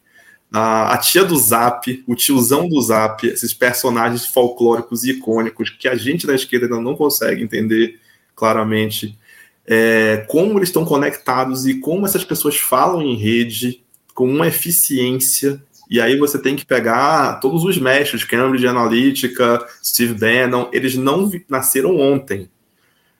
a, 0.55 0.95
tia 0.99 1.25
do 1.25 1.35
Zap, 1.35 2.03
o 2.05 2.15
tiozão 2.15 2.69
do 2.69 2.79
Zap, 2.79 3.25
esses 3.25 3.55
personagens 3.55 4.27
folclóricos 4.27 5.03
e 5.03 5.09
icônicos 5.09 5.71
que 5.71 5.87
a 5.87 5.95
gente 5.95 6.27
da 6.27 6.35
esquerda 6.35 6.67
ainda 6.67 6.79
não 6.79 6.95
consegue 6.95 7.43
entender 7.43 7.99
claramente 8.35 9.17
é, 9.65 10.25
como 10.29 10.59
eles 10.59 10.69
estão 10.69 10.85
conectados 10.85 11.65
e 11.65 11.79
como 11.79 12.05
essas 12.05 12.23
pessoas 12.23 12.55
falam 12.55 13.01
em 13.01 13.15
rede 13.15 13.83
com 14.13 14.29
uma 14.29 14.47
eficiência. 14.47 15.59
E 15.89 15.99
aí 15.99 16.17
você 16.17 16.37
tem 16.37 16.55
que 16.55 16.65
pegar 16.65 17.39
todos 17.39 17.63
os 17.63 17.79
mestres, 17.79 18.23
Cambridge 18.23 18.67
Analytica, 18.67 19.65
Steve 19.83 20.13
Bannon, 20.13 20.69
eles 20.71 20.95
não 20.95 21.31
nasceram 21.49 21.97
ontem, 21.97 22.47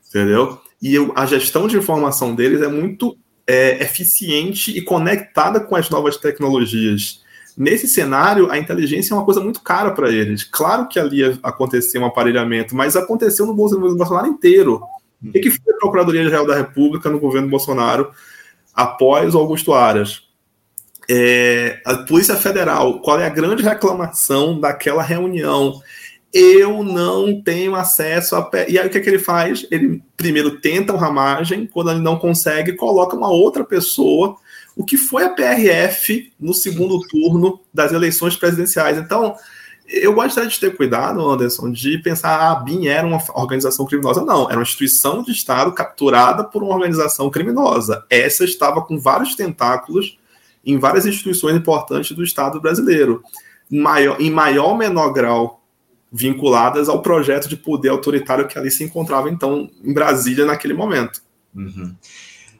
entendeu? 0.08 0.62
E 0.80 0.94
eu, 0.94 1.12
a 1.16 1.26
gestão 1.26 1.68
de 1.68 1.78
informação 1.78 2.36
deles 2.36 2.62
é 2.62 2.68
muito 2.68 3.18
é, 3.48 3.82
eficiente 3.82 4.70
e 4.78 4.82
conectada 4.84 5.60
com 5.60 5.76
as 5.76 5.90
novas 5.90 6.16
tecnologias. 6.16 7.23
Nesse 7.56 7.88
cenário, 7.88 8.52
a 8.52 8.58
inteligência 8.58 9.14
é 9.14 9.18
uma 9.18 9.26
coisa 9.26 9.40
muito 9.40 9.62
cara 9.62 9.92
para 9.92 10.12
eles. 10.12 10.44
Claro 10.44 10.88
que 10.88 11.00
ali 11.00 11.24
aconteceu 11.44 12.02
um 12.02 12.06
aparelhamento, 12.06 12.76
mas 12.76 12.96
aconteceu 12.96 13.46
no 13.46 13.54
Bolsonaro 13.54 14.28
inteiro. 14.28 14.82
O 15.24 15.32
que 15.32 15.50
foi 15.50 15.74
a 15.74 15.78
Procuradoria-Geral 15.78 16.46
da 16.46 16.56
República 16.56 17.10
no 17.10 17.20
governo 17.20 17.48
Bolsonaro 17.48 18.12
após 18.74 19.36
Augusto 19.36 19.74
Aras? 19.74 20.24
É, 21.10 21.82
a 21.86 21.96
Polícia 21.98 22.36
Federal, 22.36 23.00
qual 23.00 23.20
é 23.20 23.26
a 23.26 23.30
grande 23.30 23.62
reclamação 23.64 24.60
daquela 24.60 25.04
reunião? 25.04 25.82
Eu 26.34 26.84
não 26.84 27.42
tenho 27.42 27.76
acesso 27.76 28.36
a. 28.36 28.50
E 28.68 28.80
aí 28.80 28.88
o 28.88 28.90
que, 28.90 28.98
é 28.98 29.02
que 29.02 29.10
ele 29.10 29.20
faz? 29.20 29.68
Ele 29.70 30.02
primeiro 30.18 30.60
tenta 30.60 30.92
uma 30.92 31.02
ramagem, 31.02 31.68
quando 31.68 31.92
ele 31.92 32.00
não 32.00 32.18
consegue, 32.18 32.74
coloca 32.74 33.16
uma 33.16 33.30
outra 33.30 33.64
pessoa 33.64 34.38
o 34.76 34.84
que 34.84 34.98
foi 34.98 35.24
a 35.24 35.30
PRF 35.30 36.32
no 36.40 36.54
segundo 36.54 37.00
turno 37.08 37.60
das 37.74 37.92
eleições 37.92 38.36
presidenciais. 38.36 38.98
Então, 38.98 39.36
eu 39.88 40.14
gostaria 40.14 40.50
de 40.50 40.60
ter 40.60 40.76
cuidado, 40.76 41.30
Anderson, 41.30 41.72
de 41.72 41.98
pensar 42.00 42.40
ah, 42.40 42.52
a 42.52 42.56
BIM 42.56 42.88
era 42.88 43.06
uma 43.06 43.22
organização 43.36 43.86
criminosa. 43.86 44.26
Não, 44.26 44.48
era 44.48 44.58
uma 44.58 44.64
instituição 44.64 45.22
de 45.22 45.32
Estado 45.32 45.72
capturada 45.74 46.44
por 46.44 46.64
uma 46.64 46.74
organização 46.74 47.30
criminosa. 47.30 48.04
Essa 48.10 48.44
estava 48.44 48.82
com 48.82 49.00
vários 49.00 49.36
tentáculos 49.36 50.18
em 50.66 50.80
várias 50.80 51.06
instituições 51.06 51.56
importantes 51.56 52.16
do 52.16 52.24
Estado 52.24 52.60
brasileiro, 52.60 53.22
maior, 53.70 54.20
em 54.20 54.32
maior 54.32 54.70
ou 54.70 54.78
menor 54.78 55.12
grau 55.12 55.63
vinculadas 56.16 56.88
ao 56.88 57.02
projeto 57.02 57.50
de 57.50 57.58
poder 57.58 57.90
autoritário 57.90 58.48
que 58.48 58.56
ali 58.56 58.70
se 58.70 58.84
encontrava, 58.84 59.32
então, 59.32 59.68
em 59.84 59.92
Brasília 59.92 60.46
naquele 60.46 60.76
momento. 60.76 61.24
Uhum. 61.56 61.96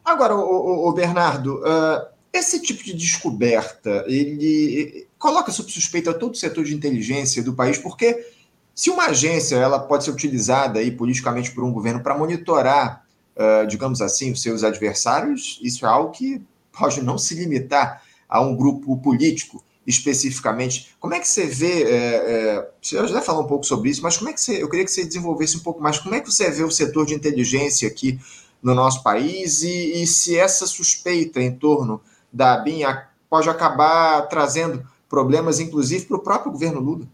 Agora, 0.04 0.36
o, 0.36 0.90
o 0.90 0.92
Bernardo, 0.92 1.60
uh, 1.60 2.08
esse 2.34 2.60
tipo 2.60 2.84
de 2.84 2.96
descoberta, 2.96 4.04
ele 4.08 5.08
coloca 5.20 5.52
sob 5.52 5.72
suspeita 5.72 6.16
todo 6.16 6.32
o 6.32 6.36
setor 6.36 6.64
de 6.64 6.74
inteligência 6.74 7.44
do 7.44 7.54
país, 7.54 7.78
porque 7.78 8.26
se 8.74 8.90
uma 8.90 9.06
agência 9.06 9.56
ela 9.56 9.78
pode 9.80 10.04
ser 10.04 10.10
utilizada 10.10 10.80
aí 10.80 10.90
politicamente 10.90 11.52
por 11.52 11.64
um 11.64 11.72
governo 11.72 12.02
para 12.02 12.18
monitorar, 12.18 13.06
uh, 13.38 13.68
digamos 13.68 14.02
assim, 14.02 14.32
os 14.32 14.42
seus 14.42 14.64
adversários, 14.64 15.60
isso 15.62 15.86
é 15.86 15.90
algo 15.90 16.10
que 16.10 16.42
pode 16.76 17.04
não 17.04 17.20
se 17.20 17.36
limitar 17.36 18.02
a 18.28 18.42
um 18.42 18.56
grupo 18.56 18.98
político 18.98 19.64
especificamente. 19.86 20.96
Como 21.00 21.14
é 21.14 21.20
que 21.20 21.28
você 21.28 21.46
vê? 21.46 21.84
É, 21.84 22.16
é, 22.16 22.70
você 22.82 23.08
já 23.08 23.22
falou 23.22 23.44
um 23.44 23.48
pouco 23.48 23.66
sobre 23.66 23.90
isso, 23.90 24.02
mas 24.02 24.18
como 24.18 24.30
é 24.30 24.34
que 24.34 24.42
você? 24.42 24.62
Eu 24.62 24.70
queria 24.70 24.86
que 24.86 24.92
você 24.92 25.06
desenvolvesse 25.06 25.58
um 25.58 25.62
pouco 25.62 25.82
mais. 25.82 26.00
Como 26.00 26.16
é 26.16 26.22
que 26.22 26.32
você 26.32 26.50
vê 26.50 26.64
o 26.64 26.72
setor 26.72 27.06
de 27.06 27.14
inteligência 27.14 27.88
aqui 27.88 28.20
no 28.62 28.74
nosso 28.74 29.04
país 29.04 29.62
e, 29.62 30.02
e 30.02 30.08
se 30.08 30.38
essa 30.38 30.66
suspeita 30.66 31.42
em 31.42 31.52
torno 31.52 32.02
da 32.32 32.58
BIM 32.58 32.84
pode 33.30 33.50
acabar 33.50 34.22
trazendo 34.24 34.88
problemas, 35.10 35.60
inclusive, 35.60 36.06
para 36.06 36.18
o 36.18 36.22
próprio 36.22 36.52
governo 36.52 36.80
Lula? 36.80 37.06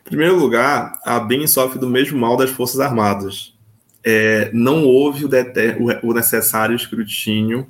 Em 0.00 0.04
primeiro 0.04 0.36
lugar, 0.36 0.98
a 1.04 1.18
BIM 1.20 1.46
sofre 1.46 1.78
do 1.78 1.88
mesmo 1.88 2.18
mal 2.18 2.36
das 2.36 2.50
Forças 2.50 2.80
Armadas. 2.80 3.54
É, 4.02 4.50
não 4.54 4.84
houve 4.84 5.24
o, 5.24 5.28
o, 5.28 6.10
o 6.10 6.14
necessário 6.14 6.74
escrutínio 6.74 7.66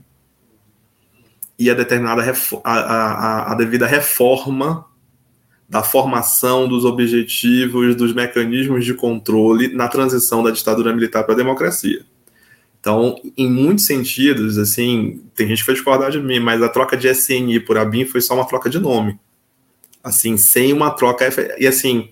e 1.61 1.68
a 1.68 1.75
determinada 1.75 2.23
a, 2.64 2.73
a, 2.73 3.53
a 3.53 3.55
devida 3.55 3.87
reforma 3.87 4.87
da 5.68 5.83
formação 5.83 6.66
dos 6.66 6.87
objetivos, 6.87 7.94
dos 7.94 8.14
mecanismos 8.14 8.83
de 8.83 8.94
controle 8.94 9.68
na 9.68 9.87
transição 9.87 10.42
da 10.42 10.51
ditadura 10.51 10.94
militar 10.94 11.23
para 11.23 11.35
a 11.35 11.37
democracia. 11.37 12.03
Então, 12.81 13.14
em 13.37 13.49
muitos 13.49 13.85
sentidos, 13.85 14.57
assim, 14.57 15.23
tem 15.35 15.46
gente 15.46 15.61
que 15.61 15.66
vai 15.66 15.75
discordar 15.75 16.11
de 16.11 16.18
mim, 16.18 16.40
mas 16.40 16.62
a 16.62 16.68
troca 16.68 16.96
de 16.96 17.07
SNI 17.09 17.61
por 17.61 17.77
ABIN 17.77 18.07
foi 18.07 18.23
só 18.23 18.35
uma 18.35 18.49
troca 18.49 18.70
de 18.70 18.79
nome. 18.79 19.20
Assim, 20.03 20.38
sem 20.38 20.73
uma 20.73 20.90
troca. 20.90 21.29
E 21.59 21.66
assim, 21.66 22.09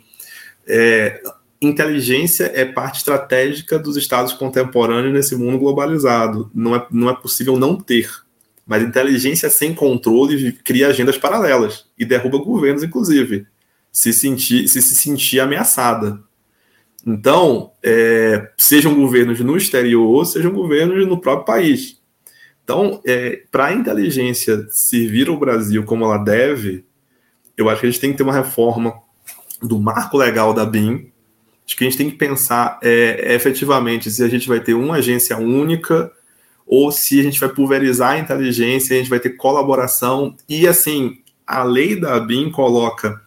é, 0.66 1.22
inteligência 1.58 2.52
é 2.54 2.66
parte 2.66 2.98
estratégica 2.98 3.78
dos 3.78 3.96
estados 3.96 4.34
contemporâneos 4.34 5.14
nesse 5.14 5.34
mundo 5.34 5.58
globalizado. 5.58 6.50
Não 6.54 6.76
é, 6.76 6.86
não 6.90 7.08
é 7.08 7.14
possível 7.14 7.58
não 7.58 7.74
ter. 7.76 8.27
Mas 8.68 8.82
inteligência 8.82 9.48
sem 9.48 9.74
controle 9.74 10.52
cria 10.52 10.88
agendas 10.88 11.16
paralelas 11.16 11.86
e 11.98 12.04
derruba 12.04 12.36
governos, 12.36 12.82
inclusive, 12.82 13.46
se 13.90 14.12
sentir, 14.12 14.68
se, 14.68 14.82
se 14.82 14.94
sentir 14.94 15.40
ameaçada. 15.40 16.20
Então, 17.06 17.72
é, 17.82 18.50
sejam 18.58 18.94
governos 18.94 19.40
no 19.40 19.56
exterior, 19.56 20.26
sejam 20.26 20.52
governos 20.52 21.06
no 21.06 21.18
próprio 21.18 21.46
país. 21.46 21.98
Então, 22.62 23.00
é, 23.06 23.44
para 23.50 23.68
a 23.68 23.72
inteligência 23.72 24.66
servir 24.70 25.30
o 25.30 25.38
Brasil 25.38 25.82
como 25.84 26.04
ela 26.04 26.18
deve, 26.18 26.84
eu 27.56 27.70
acho 27.70 27.80
que 27.80 27.86
a 27.86 27.90
gente 27.90 28.00
tem 28.00 28.10
que 28.10 28.18
ter 28.18 28.22
uma 28.22 28.34
reforma 28.34 29.00
do 29.62 29.80
marco 29.80 30.18
legal 30.18 30.52
da 30.52 30.66
BIM. 30.66 31.10
Acho 31.66 31.74
que 31.74 31.84
a 31.84 31.88
gente 31.88 31.96
tem 31.96 32.10
que 32.10 32.16
pensar 32.16 32.78
é, 32.82 33.34
efetivamente 33.34 34.10
se 34.10 34.22
a 34.22 34.28
gente 34.28 34.46
vai 34.46 34.60
ter 34.60 34.74
uma 34.74 34.96
agência 34.96 35.38
única 35.38 36.12
ou 36.68 36.92
se 36.92 37.18
a 37.18 37.22
gente 37.22 37.40
vai 37.40 37.48
pulverizar 37.48 38.10
a 38.10 38.18
inteligência, 38.18 38.94
a 38.94 38.98
gente 38.98 39.08
vai 39.08 39.18
ter 39.18 39.30
colaboração. 39.30 40.36
E 40.46 40.68
assim, 40.68 41.18
a 41.46 41.64
lei 41.64 41.98
da 41.98 42.20
BIM 42.20 42.50
coloca 42.50 43.20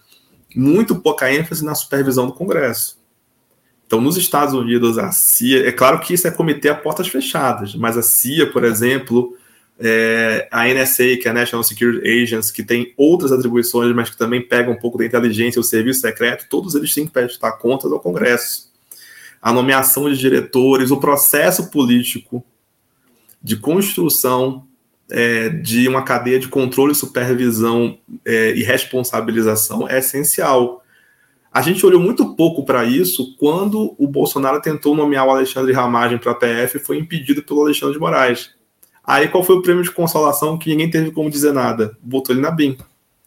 muito 0.56 0.96
pouca 0.96 1.34
ênfase 1.34 1.66
na 1.66 1.74
supervisão 1.74 2.28
do 2.28 2.34
Congresso. 2.34 3.02
Então, 3.88 4.00
nos 4.00 4.16
Estados 4.16 4.54
Unidos, 4.54 4.98
a 4.98 5.12
CIA, 5.12 5.68
é 5.68 5.72
claro 5.72 6.00
que 6.00 6.14
isso 6.14 6.28
é 6.28 6.32
comitê 6.32 6.70
a 6.70 6.76
portas 6.76 7.08
fechadas, 7.08 7.76
mas 7.76 7.98
a 7.98 8.04
CIA, 8.04 8.50
por 8.50 8.64
exemplo, 8.64 9.36
é, 9.80 10.48
a 10.52 10.68
NSA, 10.68 11.18
que 11.18 11.24
é 11.26 11.32
a 11.32 11.34
National 11.34 11.64
Security 11.64 12.08
Agency, 12.08 12.54
que 12.54 12.64
tem 12.64 12.94
outras 12.96 13.32
atribuições, 13.32 13.94
mas 13.94 14.10
que 14.10 14.18
também 14.18 14.42
pega 14.42 14.70
um 14.70 14.78
pouco 14.78 15.00
da 15.00 15.06
inteligência, 15.06 15.60
o 15.60 15.64
serviço 15.64 16.02
secreto, 16.02 16.46
todos 16.48 16.76
eles 16.76 16.94
têm 16.94 17.08
que 17.08 17.12
prestar 17.12 17.54
contas 17.54 17.92
ao 17.92 18.00
Congresso. 18.00 18.72
A 19.42 19.52
nomeação 19.52 20.10
de 20.10 20.18
diretores, 20.18 20.92
o 20.92 21.00
processo 21.00 21.72
político 21.72 22.46
de 23.44 23.56
construção 23.56 24.68
é, 25.10 25.50
de 25.50 25.88
uma 25.88 26.04
cadeia 26.04 26.40
de 26.40 26.48
controle, 26.48 26.96
supervisão 26.96 27.98
é, 28.26 28.52
e 28.56 28.64
responsabilização 28.64 29.88
é 29.88 30.00
essencial. 30.00 30.84
A 31.52 31.62
gente 31.62 31.86
olhou 31.86 32.00
muito 32.00 32.34
pouco 32.36 32.64
para 32.64 32.86
isso 32.86 33.36
quando 33.38 33.94
o 33.98 34.08
Bolsonaro 34.08 34.62
tentou 34.62 34.96
nomear 34.96 35.28
o 35.28 35.32
Alexandre 35.32 35.74
Ramagem 35.74 36.18
para 36.18 36.32
a 36.32 36.36
PF 36.36 36.78
e 36.78 36.80
foi 36.80 36.98
impedido 36.98 37.44
pelo 37.44 37.62
Alexandre 37.62 37.96
de 37.96 38.00
Moraes. 38.00 38.52
Aí 39.04 39.28
qual 39.28 39.44
foi 39.44 39.58
o 39.58 39.62
prêmio 39.62 39.84
de 39.84 39.92
consolação 39.92 40.58
que 40.58 40.70
ninguém 40.70 40.90
teve 40.90 41.12
como 41.12 41.30
dizer 41.30 41.52
nada? 41.52 41.98
Botou 42.02 42.34
ele 42.34 42.42
na 42.42 42.52
BIM, 42.52 42.78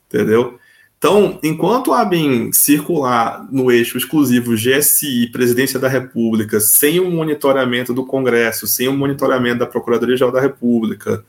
entendeu? 0.06 0.58
Então, 0.98 1.38
enquanto 1.42 1.92
a 1.92 2.02
BIM 2.04 2.50
circular 2.52 3.46
no 3.52 3.70
eixo 3.70 3.98
exclusivo 3.98 4.54
GSI, 4.54 5.28
Presidência 5.30 5.78
da 5.78 5.88
República, 5.88 6.58
sem 6.60 6.98
o 6.98 7.10
monitoramento 7.10 7.92
do 7.92 8.06
Congresso, 8.06 8.66
sem 8.66 8.88
o 8.88 8.96
monitoramento 8.96 9.58
da 9.58 9.66
Procuradoria-Geral 9.66 10.32
da 10.32 10.40
República, 10.40 11.22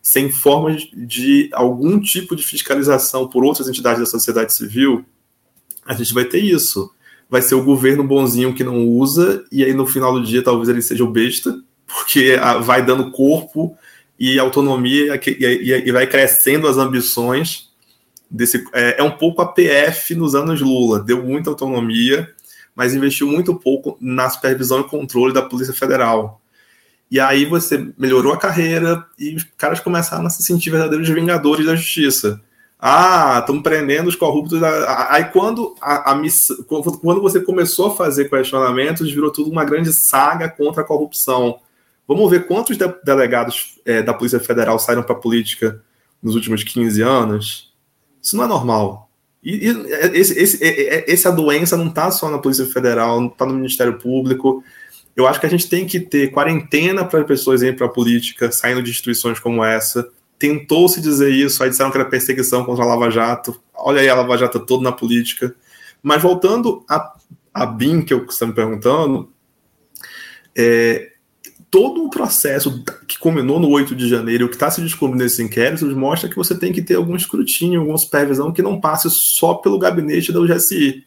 sem 0.00 0.30
formas 0.30 0.88
de 0.94 1.50
algum 1.52 1.98
tipo 1.98 2.36
de 2.36 2.44
fiscalização 2.44 3.26
por 3.26 3.44
outras 3.44 3.68
entidades 3.68 3.98
da 3.98 4.06
sociedade 4.06 4.54
civil, 4.54 5.04
a 5.84 5.94
gente 5.94 6.14
vai 6.14 6.24
ter 6.24 6.38
isso. 6.38 6.92
Vai 7.28 7.42
ser 7.42 7.56
o 7.56 7.64
governo 7.64 8.04
bonzinho 8.04 8.54
que 8.54 8.62
não 8.62 8.86
usa, 8.86 9.44
e 9.50 9.64
aí 9.64 9.74
no 9.74 9.84
final 9.84 10.12
do 10.12 10.24
dia 10.24 10.44
talvez 10.44 10.68
ele 10.68 10.80
seja 10.80 11.02
o 11.02 11.10
besta, 11.10 11.60
porque 11.84 12.36
vai 12.62 12.84
dando 12.84 13.10
corpo 13.10 13.76
e 14.18 14.38
autonomia 14.38 15.20
e, 15.26 15.90
vai 15.90 16.06
crescendo 16.06 16.68
as 16.68 16.76
ambições 16.76 17.70
desse 18.30 18.64
é, 18.72 19.00
é, 19.00 19.02
um 19.02 19.10
pouco 19.10 19.42
a 19.42 19.46
PF 19.46 20.14
nos 20.14 20.34
anos 20.34 20.60
Lula, 20.60 21.00
deu 21.00 21.22
muita 21.22 21.50
autonomia, 21.50 22.28
mas 22.74 22.94
investiu 22.94 23.26
muito 23.26 23.54
pouco 23.54 23.96
na 24.00 24.28
supervisão 24.28 24.80
e 24.80 24.84
controle 24.84 25.32
da 25.32 25.42
Polícia 25.42 25.74
Federal. 25.74 26.40
E 27.10 27.20
aí 27.20 27.44
você 27.44 27.92
melhorou 27.96 28.32
a 28.32 28.38
carreira 28.38 29.06
e 29.18 29.34
os 29.36 29.44
caras 29.56 29.80
começaram 29.80 30.26
a 30.26 30.30
se 30.30 30.42
sentir 30.42 30.70
verdadeiros 30.70 31.08
vingadores 31.08 31.66
da 31.66 31.76
justiça. 31.76 32.40
Ah, 32.78 33.38
estão 33.40 33.62
prendendo 33.62 34.08
os 34.08 34.16
corruptos. 34.16 34.60
Aí 34.62 35.24
quando 35.26 35.74
a, 35.80 36.12
a 36.12 36.14
miss... 36.14 36.48
quando 36.66 37.22
você 37.22 37.40
começou 37.40 37.88
a 37.88 37.96
fazer 37.96 38.28
questionamentos, 38.28 39.10
virou 39.10 39.30
tudo 39.30 39.50
uma 39.50 39.64
grande 39.64 39.92
saga 39.92 40.48
contra 40.48 40.82
a 40.82 40.84
corrupção. 40.84 41.60
Vamos 42.06 42.30
ver 42.30 42.46
quantos 42.46 42.76
de 42.76 42.84
delegados 43.04 43.80
é, 43.84 44.02
da 44.02 44.12
Polícia 44.12 44.38
Federal 44.38 44.78
saíram 44.78 45.02
para 45.02 45.14
a 45.14 45.18
política 45.18 45.80
nos 46.22 46.34
últimos 46.34 46.62
15 46.62 47.02
anos. 47.02 47.65
Isso 48.26 48.36
não 48.36 48.42
é 48.42 48.48
normal. 48.48 49.08
E, 49.40 49.68
e 49.68 50.18
esse, 50.18 50.36
esse, 50.36 50.58
essa 51.08 51.30
doença 51.30 51.76
não 51.76 51.86
está 51.86 52.10
só 52.10 52.28
na 52.28 52.38
Polícia 52.38 52.66
Federal, 52.66 53.20
não 53.20 53.28
está 53.28 53.46
no 53.46 53.54
Ministério 53.54 53.96
Público. 54.00 54.64
Eu 55.14 55.28
acho 55.28 55.38
que 55.38 55.46
a 55.46 55.48
gente 55.48 55.68
tem 55.68 55.86
que 55.86 56.00
ter 56.00 56.32
quarentena 56.32 57.04
para 57.04 57.22
pessoas 57.22 57.62
irem 57.62 57.76
para 57.76 57.86
a 57.86 57.88
política, 57.88 58.50
saindo 58.50 58.82
de 58.82 58.90
instituições 58.90 59.38
como 59.38 59.64
essa. 59.64 60.08
Tentou 60.40 60.88
se 60.88 61.00
dizer 61.00 61.30
isso, 61.30 61.62
aí 61.62 61.70
disseram 61.70 61.92
que 61.92 61.98
era 61.98 62.08
perseguição 62.08 62.64
contra 62.64 62.82
a 62.82 62.88
Lava 62.88 63.08
Jato. 63.12 63.62
Olha 63.72 64.00
aí 64.00 64.08
a 64.08 64.16
Lava 64.16 64.36
Jato 64.36 64.58
toda 64.58 64.82
na 64.82 64.90
política. 64.90 65.54
Mas 66.02 66.20
voltando 66.20 66.84
a, 66.88 67.14
a 67.54 67.64
BIM, 67.64 68.02
que 68.02 68.12
eu 68.12 68.24
estou 68.24 68.48
me 68.48 68.54
perguntando, 68.54 69.30
é, 70.56 71.12
todo 71.70 72.04
o 72.04 72.10
processo 72.10 72.82
que 73.06 73.18
culminou 73.18 73.58
no 73.58 73.68
8 73.70 73.94
de 73.94 74.08
janeiro, 74.08 74.46
o 74.46 74.48
que 74.48 74.54
está 74.54 74.70
se 74.70 74.80
descobrindo 74.80 75.22
nesses 75.22 75.40
inquéritos, 75.40 75.92
mostra 75.94 76.28
que 76.28 76.36
você 76.36 76.56
tem 76.58 76.72
que 76.72 76.82
ter 76.82 76.94
algum 76.94 77.16
escrutínio, 77.16 77.80
alguma 77.80 77.98
supervisão 77.98 78.52
que 78.52 78.62
não 78.62 78.80
passe 78.80 79.08
só 79.10 79.54
pelo 79.54 79.78
gabinete 79.78 80.32
da 80.32 80.40
UGSI. 80.40 81.04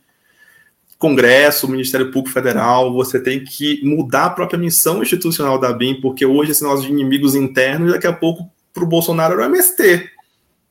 Congresso, 0.97 1.67
Ministério 1.69 2.11
Público 2.11 2.33
Federal, 2.33 2.93
você 2.93 3.21
tem 3.21 3.41
que 3.41 3.79
mudar 3.85 4.25
a 4.25 4.29
própria 4.29 4.59
missão 4.59 5.01
institucional 5.01 5.57
da 5.57 5.71
BIM, 5.71 6.01
porque 6.01 6.25
hoje 6.25 6.51
esse 6.51 6.61
nosso 6.61 6.85
inimigos 6.85 7.35
internos, 7.35 7.93
daqui 7.93 8.05
a 8.05 8.13
pouco, 8.13 8.49
para 8.73 8.83
o 8.83 8.87
Bolsonaro 8.87 9.35
era 9.35 9.43
o 9.43 9.45
MST. 9.45 10.09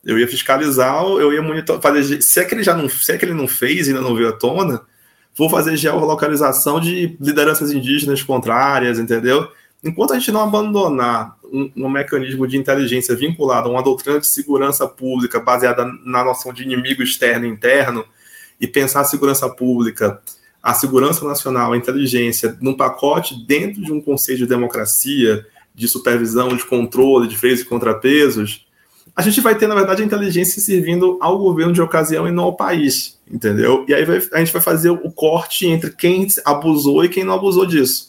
Eu 0.04 0.18
ia 0.18 0.28
fiscalizar, 0.28 1.02
eu 1.02 1.32
ia 1.32 1.42
monitorar, 1.42 1.80
fazer. 1.80 2.20
Se 2.22 2.40
é 2.40 2.44
que 2.44 2.54
ele 2.54 2.62
já 2.62 2.76
não, 2.76 2.88
se 2.88 3.10
é 3.10 3.16
que 3.16 3.24
ele 3.24 3.34
não 3.34 3.48
fez 3.48 3.86
e 3.86 3.90
ainda 3.90 4.02
não 4.02 4.14
veio 4.14 4.28
à 4.28 4.32
tona, 4.32 4.82
vou 5.34 5.48
fazer 5.48 5.76
geolocalização 5.76 6.78
de 6.78 7.16
lideranças 7.20 7.72
indígenas 7.72 8.22
contrárias, 8.22 8.98
entendeu? 8.98 9.48
Enquanto 9.82 10.12
a 10.12 10.18
gente 10.18 10.32
não 10.32 10.42
abandonar 10.42 11.36
um, 11.44 11.70
um, 11.76 11.88
mecanismo 11.88 12.46
de 12.46 12.56
inteligência 12.56 13.14
vinculado 13.14 13.68
a 13.68 13.72
uma 13.72 13.82
doutrina 13.82 14.20
de 14.20 14.26
segurança 14.26 14.86
pública 14.86 15.40
baseada 15.40 15.84
na 16.04 16.24
noção 16.24 16.52
de 16.52 16.62
inimigo 16.62 17.02
externo 17.02 17.46
e 17.46 17.48
interno, 17.48 18.04
e 18.60 18.66
pensar 18.66 19.00
a 19.00 19.04
segurança 19.04 19.48
pública, 19.48 20.20
a 20.62 20.74
segurança 20.74 21.24
nacional, 21.24 21.72
a 21.72 21.76
inteligência, 21.76 22.56
num 22.60 22.74
pacote 22.74 23.46
dentro 23.46 23.80
de 23.82 23.92
um 23.92 24.00
conceito 24.00 24.38
de 24.38 24.46
democracia, 24.46 25.46
de 25.74 25.86
supervisão, 25.86 26.56
de 26.56 26.64
controle, 26.64 27.28
de 27.28 27.36
freios 27.36 27.60
e 27.60 27.64
contrapesos, 27.64 28.66
a 29.14 29.22
gente 29.22 29.40
vai 29.40 29.56
ter, 29.56 29.66
na 29.66 29.74
verdade, 29.74 30.02
a 30.02 30.04
inteligência 30.04 30.60
servindo 30.60 31.18
ao 31.20 31.38
governo 31.38 31.72
de 31.72 31.80
ocasião 31.80 32.28
e 32.28 32.32
não 32.32 32.44
ao 32.44 32.56
país, 32.56 33.18
entendeu? 33.30 33.84
E 33.88 33.94
aí 33.94 34.04
vai, 34.04 34.22
a 34.32 34.38
gente 34.38 34.52
vai 34.52 34.62
fazer 34.62 34.90
o 34.90 35.10
corte 35.10 35.66
entre 35.66 35.90
quem 35.90 36.26
abusou 36.44 37.04
e 37.04 37.08
quem 37.08 37.24
não 37.24 37.34
abusou 37.34 37.66
disso. 37.66 38.07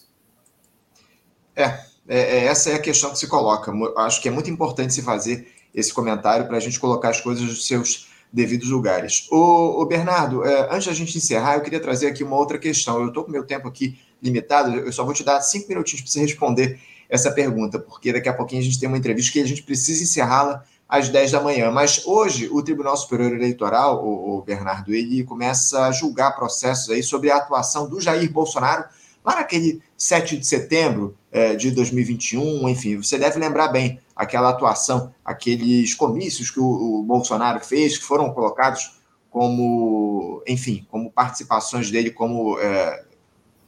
É, 1.60 1.80
é, 2.08 2.20
é, 2.20 2.46
essa 2.46 2.70
é 2.70 2.76
a 2.76 2.80
questão 2.80 3.12
que 3.12 3.20
se 3.20 3.28
coloca. 3.28 3.72
Acho 3.98 4.22
que 4.22 4.30
é 4.30 4.32
muito 4.32 4.50
importante 4.50 4.94
se 4.94 5.02
fazer 5.02 5.48
esse 5.76 5.94
comentário 5.94 6.48
para 6.48 6.58
a 6.58 6.60
gente 6.60 6.80
colocar 6.80 7.10
as 7.10 7.20
coisas 7.20 7.44
nos 7.44 7.68
seus 7.68 8.08
devidos 8.32 8.70
lugares. 8.70 9.28
O, 9.30 9.86
Bernardo, 9.86 10.46
é, 10.46 10.74
antes 10.74 10.88
da 10.88 10.94
gente 10.94 11.18
encerrar, 11.18 11.56
eu 11.56 11.62
queria 11.62 11.80
trazer 11.80 12.08
aqui 12.08 12.24
uma 12.24 12.38
outra 12.38 12.58
questão. 12.58 13.02
Eu 13.02 13.10
estou 13.10 13.26
com 13.26 13.32
meu 13.32 13.46
tempo 13.46 13.68
aqui 13.68 14.00
limitado, 14.22 14.76
eu 14.76 14.92
só 14.92 15.04
vou 15.04 15.14
te 15.14 15.24
dar 15.24 15.42
cinco 15.42 15.68
minutinhos 15.70 16.02
para 16.02 16.12
você 16.12 16.20
responder 16.22 16.80
essa 17.10 17.32
pergunta, 17.32 17.80
porque 17.80 18.14
daqui 18.14 18.30
a 18.30 18.34
pouquinho 18.34 18.62
a 18.62 18.64
gente 18.64 18.80
tem 18.80 18.88
uma 18.88 18.98
entrevista 18.98 19.34
que 19.34 19.42
a 19.42 19.48
gente 19.48 19.64
precisa 19.64 20.04
encerrá-la 20.04 20.64
às 20.88 21.10
10 21.10 21.32
da 21.32 21.42
manhã. 21.42 21.72
Mas 21.72 22.06
hoje 22.06 22.48
o 22.52 22.62
Tribunal 22.62 22.96
Superior 22.96 23.34
Eleitoral, 23.34 24.06
o, 24.06 24.38
o 24.38 24.42
Bernardo, 24.42 24.94
ele 24.94 25.24
começa 25.24 25.86
a 25.86 25.92
julgar 25.92 26.36
processos 26.36 26.90
aí 26.90 27.04
sobre 27.04 27.32
a 27.32 27.38
atuação 27.38 27.90
do 27.90 28.00
Jair 28.00 28.32
Bolsonaro 28.32 28.86
lá 29.26 29.36
naquele 29.36 29.82
7 30.00 30.38
de 30.38 30.48
setembro 30.48 31.18
é, 31.30 31.56
de 31.56 31.72
2021, 31.72 32.70
enfim, 32.70 32.96
você 32.96 33.18
deve 33.18 33.38
lembrar 33.38 33.68
bem 33.68 34.00
aquela 34.16 34.50
atuação, 34.50 35.14
aqueles 35.24 35.94
comícios 35.94 36.50
que 36.50 36.60
o, 36.60 37.00
o, 37.00 37.04
Bolsonaro 37.04 37.60
fez, 37.60 37.98
que 37.98 38.06
foram 38.06 38.34
colocados 38.34 38.98
como, 39.30 40.42
enfim, 40.48 40.88
como 40.90 41.12
participações 41.12 41.92
dele 41.92 42.12
como 42.12 42.58
é, 42.60 43.04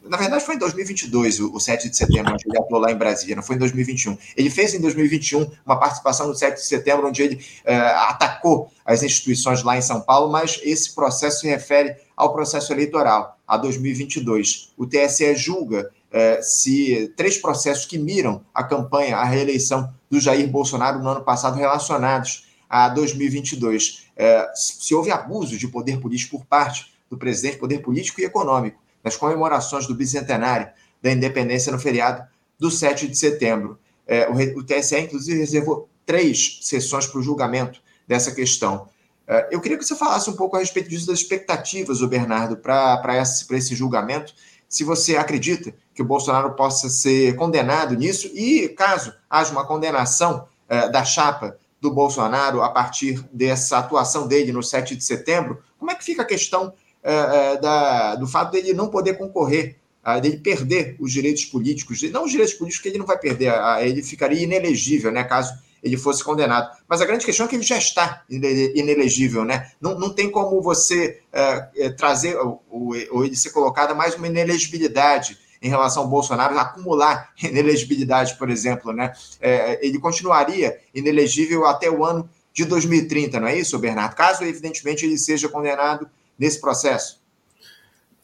na 0.04 0.16
verdade, 0.16 0.44
foi 0.44 0.56
em 0.56 0.58
2022, 0.58 1.40
o, 1.40 1.60
7 1.60 1.88
de 1.88 1.96
setembro, 1.96 2.32
onde 2.32 2.44
ele 2.46 2.58
atuou 2.58 2.80
lá 2.80 2.90
em 2.90 2.96
Brasília, 2.96 3.36
não 3.36 3.42
foi 3.42 3.56
em 3.56 3.58
2021. 3.58 4.18
Ele 4.36 4.50
fez 4.50 4.74
em 4.74 4.80
2021 4.80 5.48
uma 5.64 5.78
participação 5.78 6.26
no 6.26 6.34
7 6.34 6.56
de 6.56 6.66
setembro, 6.66 7.06
onde 7.06 7.22
ele 7.22 7.36
uh, 7.36 8.08
atacou 8.08 8.70
as 8.84 9.02
instituições 9.02 9.62
lá 9.62 9.76
em 9.76 9.82
São 9.82 10.00
Paulo, 10.00 10.30
mas 10.30 10.60
esse 10.64 10.94
processo 10.94 11.40
se 11.40 11.46
refere 11.46 11.96
ao 12.16 12.32
processo 12.32 12.72
eleitoral, 12.72 13.38
a 13.46 13.56
2022. 13.56 14.72
O 14.76 14.86
TSE 14.86 15.36
julga 15.36 15.90
uh, 16.12 16.42
se 16.42 17.12
três 17.16 17.38
processos 17.38 17.86
que 17.86 17.98
miram 17.98 18.44
a 18.54 18.62
campanha, 18.62 19.16
a 19.16 19.24
reeleição 19.24 19.92
do 20.10 20.20
Jair 20.20 20.48
Bolsonaro 20.48 20.98
no 20.98 21.08
ano 21.08 21.22
passado 21.22 21.56
relacionados 21.56 22.46
a 22.68 22.88
2022. 22.88 23.88
Uh, 23.88 24.00
eh, 24.16 24.50
se 24.54 24.94
houve 24.94 25.10
abuso 25.10 25.56
de 25.56 25.66
poder 25.68 25.98
político 26.00 26.38
por 26.38 26.46
parte 26.46 26.92
do 27.10 27.18
presidente, 27.18 27.58
poder 27.58 27.80
político 27.80 28.20
e 28.20 28.24
econômico 28.24 28.80
nas 29.02 29.16
comemorações 29.16 29.86
do 29.86 29.94
bicentenário 29.94 30.68
da 31.02 31.10
independência 31.10 31.72
no 31.72 31.78
feriado 31.78 32.22
do 32.58 32.70
7 32.70 33.08
de 33.08 33.18
setembro. 33.18 33.78
É, 34.06 34.28
o, 34.28 34.58
o, 34.58 34.64
TSE, 34.64 34.98
inclusive, 34.98 35.38
reservou 35.38 35.88
três 36.06 36.60
sessões 36.62 37.06
para 37.06 37.18
o 37.18 37.22
julgamento 37.22 37.82
dessa 38.06 38.32
questão. 38.32 38.88
É, 39.26 39.48
eu 39.50 39.60
queria 39.60 39.76
que 39.76 39.84
você 39.84 39.96
falasse 39.96 40.30
um 40.30 40.36
pouco 40.36 40.56
a 40.56 40.60
respeito 40.60 40.88
disso, 40.88 41.06
das 41.06 41.18
expectativas, 41.18 42.00
o 42.00 42.08
Bernardo, 42.08 42.56
para 42.56 43.20
esse, 43.20 43.44
esse 43.54 43.74
julgamento. 43.74 44.34
Se 44.68 44.84
você 44.84 45.16
acredita 45.16 45.74
que 45.94 46.02
o 46.02 46.04
Bolsonaro 46.04 46.54
possa 46.54 46.88
ser 46.88 47.36
condenado 47.36 47.94
nisso 47.94 48.28
e, 48.34 48.68
caso 48.68 49.12
haja 49.28 49.52
uma 49.52 49.66
condenação 49.66 50.46
é, 50.68 50.88
da 50.88 51.04
chapa 51.04 51.58
do 51.80 51.90
Bolsonaro 51.90 52.62
a 52.62 52.70
partir 52.70 53.22
dessa 53.32 53.78
atuação 53.78 54.26
dele 54.26 54.52
no 54.52 54.62
7 54.62 54.94
de 54.94 55.04
setembro, 55.04 55.62
como 55.78 55.90
é 55.90 55.94
que 55.94 56.04
fica 56.04 56.22
a 56.22 56.24
questão 56.24 56.72
é, 57.02 57.12
é, 57.12 57.56
da, 57.56 58.14
do 58.14 58.28
fato 58.28 58.52
dele 58.52 58.72
não 58.72 58.88
poder 58.88 59.14
concorrer, 59.14 59.76
uh, 60.06 60.20
dele 60.20 60.36
perder 60.36 60.96
os 61.00 61.12
direitos 61.12 61.44
políticos, 61.44 62.00
não 62.12 62.24
os 62.24 62.30
direitos 62.30 62.54
políticos 62.54 62.80
que 62.80 62.88
ele 62.88 62.98
não 62.98 63.06
vai 63.06 63.18
perder, 63.18 63.52
uh, 63.52 63.80
ele 63.80 64.02
ficaria 64.04 64.40
inelegível, 64.40 65.10
né, 65.10 65.24
caso 65.24 65.52
ele 65.82 65.96
fosse 65.96 66.22
condenado. 66.22 66.70
Mas 66.88 67.00
a 67.00 67.04
grande 67.04 67.26
questão 67.26 67.44
é 67.44 67.48
que 67.48 67.56
ele 67.56 67.64
já 67.64 67.76
está 67.76 68.22
inelegível, 68.30 69.44
né? 69.44 69.72
Não, 69.80 69.98
não 69.98 70.10
tem 70.10 70.30
como 70.30 70.62
você 70.62 71.20
trazer 71.98 72.36
ou, 72.36 72.62
ou 73.10 73.24
ele 73.24 73.34
ser 73.34 73.50
colocado 73.50 73.92
mais 73.92 74.14
uma 74.14 74.28
inelegibilidade 74.28 75.36
em 75.62 75.68
relação 75.68 76.02
ao 76.02 76.08
Bolsonaro, 76.08 76.58
acumular 76.58 77.30
inelegibilidade, 77.42 78.36
por 78.36 78.50
exemplo, 78.50 78.92
né? 78.92 79.12
É, 79.40 79.86
ele 79.86 79.98
continuaria 79.98 80.78
inelegível 80.94 81.64
até 81.66 81.88
o 81.88 82.04
ano 82.04 82.28
de 82.52 82.64
2030, 82.64 83.40
não 83.40 83.46
é 83.46 83.56
isso, 83.56 83.78
Bernardo? 83.78 84.14
Caso, 84.14 84.44
evidentemente, 84.44 85.06
ele 85.06 85.16
seja 85.16 85.48
condenado 85.48 86.06
nesse 86.38 86.60
processo? 86.60 87.22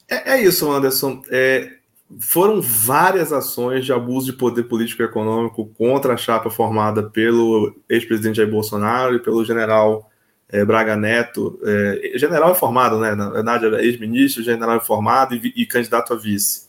É, 0.08 0.32
é 0.32 0.42
isso, 0.42 0.70
Anderson. 0.70 1.22
É, 1.30 1.78
foram 2.18 2.60
várias 2.60 3.32
ações 3.32 3.84
de 3.84 3.92
abuso 3.92 4.32
de 4.32 4.38
poder 4.38 4.64
político 4.64 5.02
e 5.02 5.04
econômico 5.04 5.66
contra 5.76 6.14
a 6.14 6.16
chapa 6.16 6.50
formada 6.50 7.02
pelo 7.02 7.74
ex-presidente 7.88 8.36
Jair 8.36 8.50
Bolsonaro 8.50 9.14
e 9.14 9.20
pelo 9.20 9.44
general 9.44 10.10
é, 10.48 10.64
Braga 10.64 10.96
Neto. 10.96 11.58
É, 11.62 12.12
general 12.16 12.50
informado, 12.52 12.98
né? 12.98 13.14
Na 13.14 13.58
verdade, 13.58 13.86
ex-ministro, 13.86 14.42
general 14.42 14.76
informado 14.76 15.34
e, 15.34 15.52
e, 15.54 15.66
candidato 15.66 16.14
a 16.14 16.16
vice. 16.16 16.67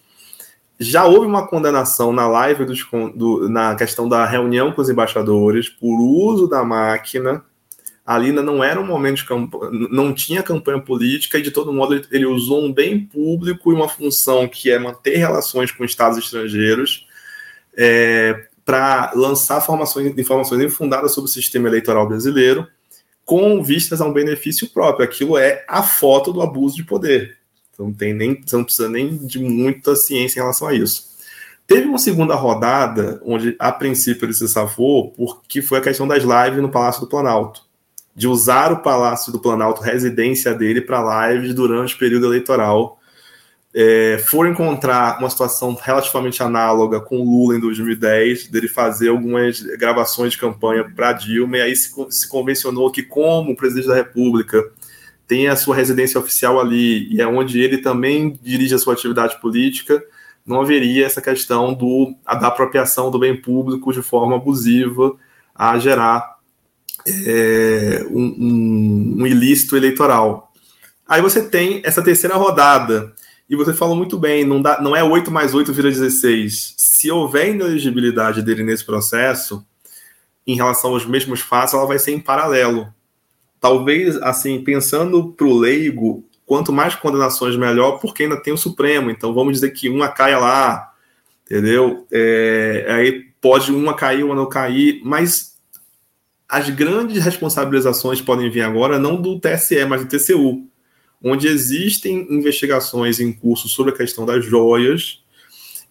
Já 0.79 1.05
houve 1.05 1.27
uma 1.27 1.45
condenação 1.45 2.13
na 2.13 2.27
live 2.27 2.63
dos, 2.65 2.85
do, 3.15 3.49
na 3.49 3.75
questão 3.75 4.07
da 4.07 4.25
reunião 4.25 4.71
com 4.71 4.81
os 4.81 4.89
embaixadores 4.89 5.67
por 5.67 5.99
uso 5.99 6.47
da 6.47 6.63
máquina 6.63 7.43
ali 8.09 8.31
não 8.31 8.63
era 8.63 8.81
um 8.81 8.87
momento 8.87 9.17
de 9.17 9.25
campanha, 9.25 9.69
não 9.91 10.11
tinha 10.11 10.41
campanha 10.41 10.81
política 10.81 11.37
e 11.37 11.43
de 11.43 11.51
todo 11.51 11.71
modo 11.71 11.93
ele, 11.93 12.07
ele, 12.09 12.25
usou 12.25 12.65
um 12.65 12.73
bem 12.73 12.99
público 12.99 13.71
e 13.71 13.75
uma 13.75 13.87
função 13.87 14.47
que 14.47 14.71
é 14.71 14.79
manter 14.79 15.17
relações 15.17 15.71
com 15.71 15.85
estados 15.85 16.17
estrangeiros 16.17 17.05
é, 17.77 18.47
para 18.65 19.11
lançar 19.13 19.61
formações, 19.61 20.17
informações 20.17 20.59
infundadas 20.63 21.11
sobre 21.11 21.29
o 21.29 21.31
sistema 21.31 21.67
eleitoral 21.67 22.07
brasileiro 22.07 22.67
com 23.23 23.61
vistas 23.61 24.01
a 24.01 24.05
um 24.05 24.13
benefício 24.13 24.67
próprio. 24.71 25.05
Aquilo 25.05 25.37
é 25.37 25.63
a 25.67 25.83
foto 25.83 26.33
do 26.33 26.41
abuso 26.41 26.75
de 26.75 26.83
poder. 26.83 27.37
Então 27.79 27.93
tem 27.93 28.13
nem, 28.13 28.41
você 28.45 28.57
não 28.57 28.65
precisa 28.65 28.89
nem 28.89 29.15
de 29.25 29.39
muita 29.39 29.95
ciência 29.95 30.39
em 30.39 30.41
relação 30.41 30.67
a 30.67 30.73
isso. 30.73 31.07
Teve 31.65 31.87
uma 31.87 31.97
segunda 31.97 32.35
rodada, 32.35 33.21
onde 33.23 33.55
a 33.57 33.71
princípio 33.71 34.25
ele 34.25 34.33
se 34.33 34.47
safou, 34.49 35.11
porque 35.11 35.61
foi 35.61 35.77
a 35.77 35.81
questão 35.81 36.05
das 36.05 36.23
lives 36.23 36.61
no 36.61 36.69
Palácio 36.69 37.01
do 37.01 37.07
Planalto 37.07 37.69
de 38.19 38.27
usar 38.27 38.73
o 38.73 38.81
Palácio 38.81 39.31
do 39.31 39.39
Planalto, 39.39 39.81
residência 39.81 40.53
dele, 40.53 40.81
para 40.81 41.29
lives 41.31 41.53
durante 41.53 41.95
o 41.95 41.97
período 41.97 42.25
eleitoral. 42.25 42.99
É, 43.73 44.21
for 44.27 44.45
encontrar 44.45 45.19
uma 45.19 45.29
situação 45.29 45.73
relativamente 45.81 46.43
análoga 46.43 46.99
com 46.99 47.21
o 47.21 47.23
Lula 47.23 47.55
em 47.55 47.61
2010, 47.61 48.49
dele 48.49 48.67
fazer 48.67 49.07
algumas 49.07 49.61
gravações 49.61 50.33
de 50.33 50.37
campanha 50.37 50.83
para 50.83 51.13
Dilma, 51.13 51.59
e 51.59 51.61
aí 51.61 51.75
se, 51.77 51.89
se 52.09 52.27
convencionou 52.27 52.91
que, 52.91 53.03
como 53.03 53.53
o 53.53 53.55
presidente 53.55 53.87
da 53.87 53.95
República 53.95 54.69
tem 55.29 55.47
a 55.47 55.55
sua 55.55 55.75
residência 55.75 56.19
oficial 56.19 56.59
ali, 56.59 57.07
e 57.13 57.21
é 57.21 57.27
onde 57.27 57.61
ele 57.61 57.77
também 57.77 58.37
dirige 58.41 58.73
a 58.73 58.79
sua 58.79 58.95
atividade 58.95 59.39
política, 59.39 60.03
não 60.43 60.59
haveria 60.59 61.05
essa 61.05 61.21
questão 61.21 61.71
do, 61.71 62.15
da 62.25 62.47
apropriação 62.47 63.11
do 63.11 63.19
bem 63.19 63.39
público 63.39 63.93
de 63.93 64.01
forma 64.01 64.35
abusiva 64.35 65.15
a 65.53 65.77
gerar 65.77 66.39
é, 67.07 68.03
um, 68.09 68.23
um, 68.39 69.15
um 69.19 69.27
ilícito 69.27 69.77
eleitoral. 69.77 70.51
Aí 71.07 71.21
você 71.21 71.47
tem 71.47 71.79
essa 71.85 72.03
terceira 72.03 72.35
rodada, 72.35 73.13
e 73.47 73.55
você 73.55 73.71
falou 73.71 73.95
muito 73.95 74.17
bem, 74.17 74.43
não, 74.43 74.59
dá, 74.59 74.81
não 74.81 74.95
é 74.95 75.03
8 75.03 75.29
mais 75.29 75.53
8 75.53 75.71
vira 75.71 75.91
16. 75.91 76.73
Se 76.75 77.11
houver 77.11 77.49
inelegibilidade 77.49 78.41
dele 78.41 78.63
nesse 78.63 78.83
processo, 78.83 79.63
em 80.47 80.55
relação 80.55 80.93
aos 80.93 81.05
mesmos 81.05 81.39
fatos, 81.39 81.75
ela 81.75 81.85
vai 81.85 81.99
ser 81.99 82.13
em 82.13 82.19
paralelo. 82.19 82.91
Talvez, 83.59 84.15
assim, 84.17 84.63
pensando 84.63 85.33
para 85.33 85.45
o 85.45 85.57
leigo, 85.57 86.23
quanto 86.45 86.71
mais 86.71 86.95
condenações, 86.95 87.55
melhor, 87.55 87.99
porque 87.99 88.23
ainda 88.23 88.41
tem 88.41 88.53
o 88.53 88.57
Supremo. 88.57 89.11
Então, 89.11 89.33
vamos 89.33 89.53
dizer 89.53 89.71
que 89.71 89.89
uma 89.89 90.07
caia 90.07 90.39
lá, 90.39 90.93
entendeu? 91.45 92.07
É, 92.11 92.85
aí 92.89 93.29
pode 93.41 93.71
uma 93.71 93.93
cair, 93.93 94.23
uma 94.23 94.35
não 94.35 94.47
cair, 94.47 95.01
mas 95.03 95.57
as 96.47 96.69
grandes 96.69 97.23
responsabilizações 97.23 98.21
podem 98.21 98.49
vir 98.49 98.61
agora 98.61 98.97
não 98.97 99.21
do 99.21 99.39
TSE, 99.39 99.85
mas 99.85 100.03
do 100.03 100.07
TCU, 100.07 100.67
onde 101.23 101.47
existem 101.47 102.25
investigações 102.31 103.19
em 103.19 103.31
curso 103.31 103.69
sobre 103.69 103.93
a 103.93 103.95
questão 103.95 104.25
das 104.25 104.43
joias 104.43 105.21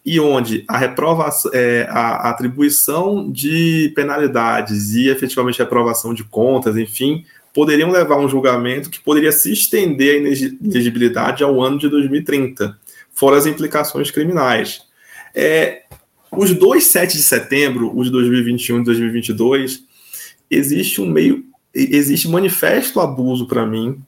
e 0.05 0.19
onde 0.19 0.65
a 0.67 0.77
reprovação, 0.77 1.51
é, 1.53 1.87
a 1.89 2.29
atribuição 2.29 3.31
de 3.31 3.91
penalidades 3.95 4.93
e 4.93 5.07
efetivamente 5.07 5.61
a 5.61 5.65
aprovação 5.65 6.13
de 6.13 6.23
contas, 6.23 6.75
enfim, 6.75 7.25
poderiam 7.53 7.91
levar 7.91 8.17
um 8.17 8.29
julgamento 8.29 8.89
que 8.89 8.99
poderia 8.99 9.31
se 9.31 9.51
estender 9.51 10.15
a 10.15 10.65
inegibilidade 10.65 11.43
ao 11.43 11.61
ano 11.61 11.77
de 11.77 11.89
2030, 11.89 12.77
fora 13.13 13.37
as 13.37 13.45
implicações 13.45 14.11
criminais. 14.11 14.81
É, 15.35 15.83
os 16.31 16.53
dois 16.53 16.85
7 16.85 17.17
de 17.17 17.23
setembro, 17.23 17.95
os 17.97 18.05
de 18.05 18.11
2021 18.11 18.81
e 18.81 18.83
2022, 18.83 19.83
existe 20.49 21.01
um 21.01 21.09
meio, 21.09 21.45
existe 21.73 22.27
manifesto 22.27 22.99
abuso 22.99 23.47
para 23.47 23.65
mim 23.65 24.01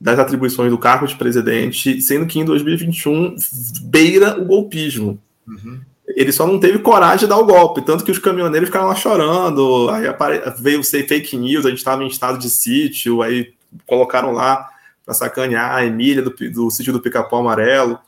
das 0.00 0.18
atribuições 0.18 0.70
do 0.70 0.78
cargo 0.78 1.06
de 1.06 1.16
presidente, 1.16 2.00
sendo 2.00 2.26
que 2.26 2.38
em 2.38 2.44
2021 2.44 3.36
beira 3.82 4.40
o 4.40 4.44
golpismo. 4.44 5.20
Uhum. 5.46 5.80
Ele 6.08 6.32
só 6.32 6.46
não 6.46 6.58
teve 6.58 6.78
coragem 6.78 7.20
de 7.20 7.26
dar 7.26 7.36
o 7.36 7.44
golpe, 7.44 7.82
tanto 7.82 8.04
que 8.04 8.10
os 8.10 8.18
caminhoneiros 8.18 8.68
ficaram 8.68 8.86
lá 8.86 8.94
chorando, 8.94 9.88
aí 9.90 10.06
apare... 10.06 10.42
veio 10.58 10.82
ser 10.82 11.06
fake 11.06 11.36
news, 11.36 11.66
a 11.66 11.68
gente 11.68 11.78
estava 11.78 12.02
em 12.02 12.06
estado 12.06 12.38
de 12.38 12.48
sítio, 12.48 13.22
aí 13.22 13.52
colocaram 13.86 14.32
lá 14.32 14.68
para 15.04 15.14
sacanear 15.14 15.74
a 15.74 15.84
Emília 15.84 16.22
do, 16.22 16.30
do 16.30 16.70
sítio 16.70 16.92
do 16.92 17.00
Pica-Pau 17.00 17.40
Amarelo. 17.40 17.98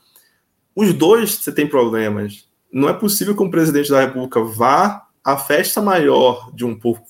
Os 0.75 0.93
dois 0.93 1.35
você 1.35 1.51
tem 1.51 1.67
problemas. 1.67 2.47
Não 2.71 2.89
é 2.89 2.93
possível 2.93 3.35
que 3.35 3.43
um 3.43 3.51
presidente 3.51 3.91
da 3.91 4.01
República 4.01 4.41
vá 4.41 5.03
à 5.23 5.37
festa 5.37 5.81
maior 5.81 6.51
de 6.53 6.65
um 6.65 6.77
povo 6.77 7.03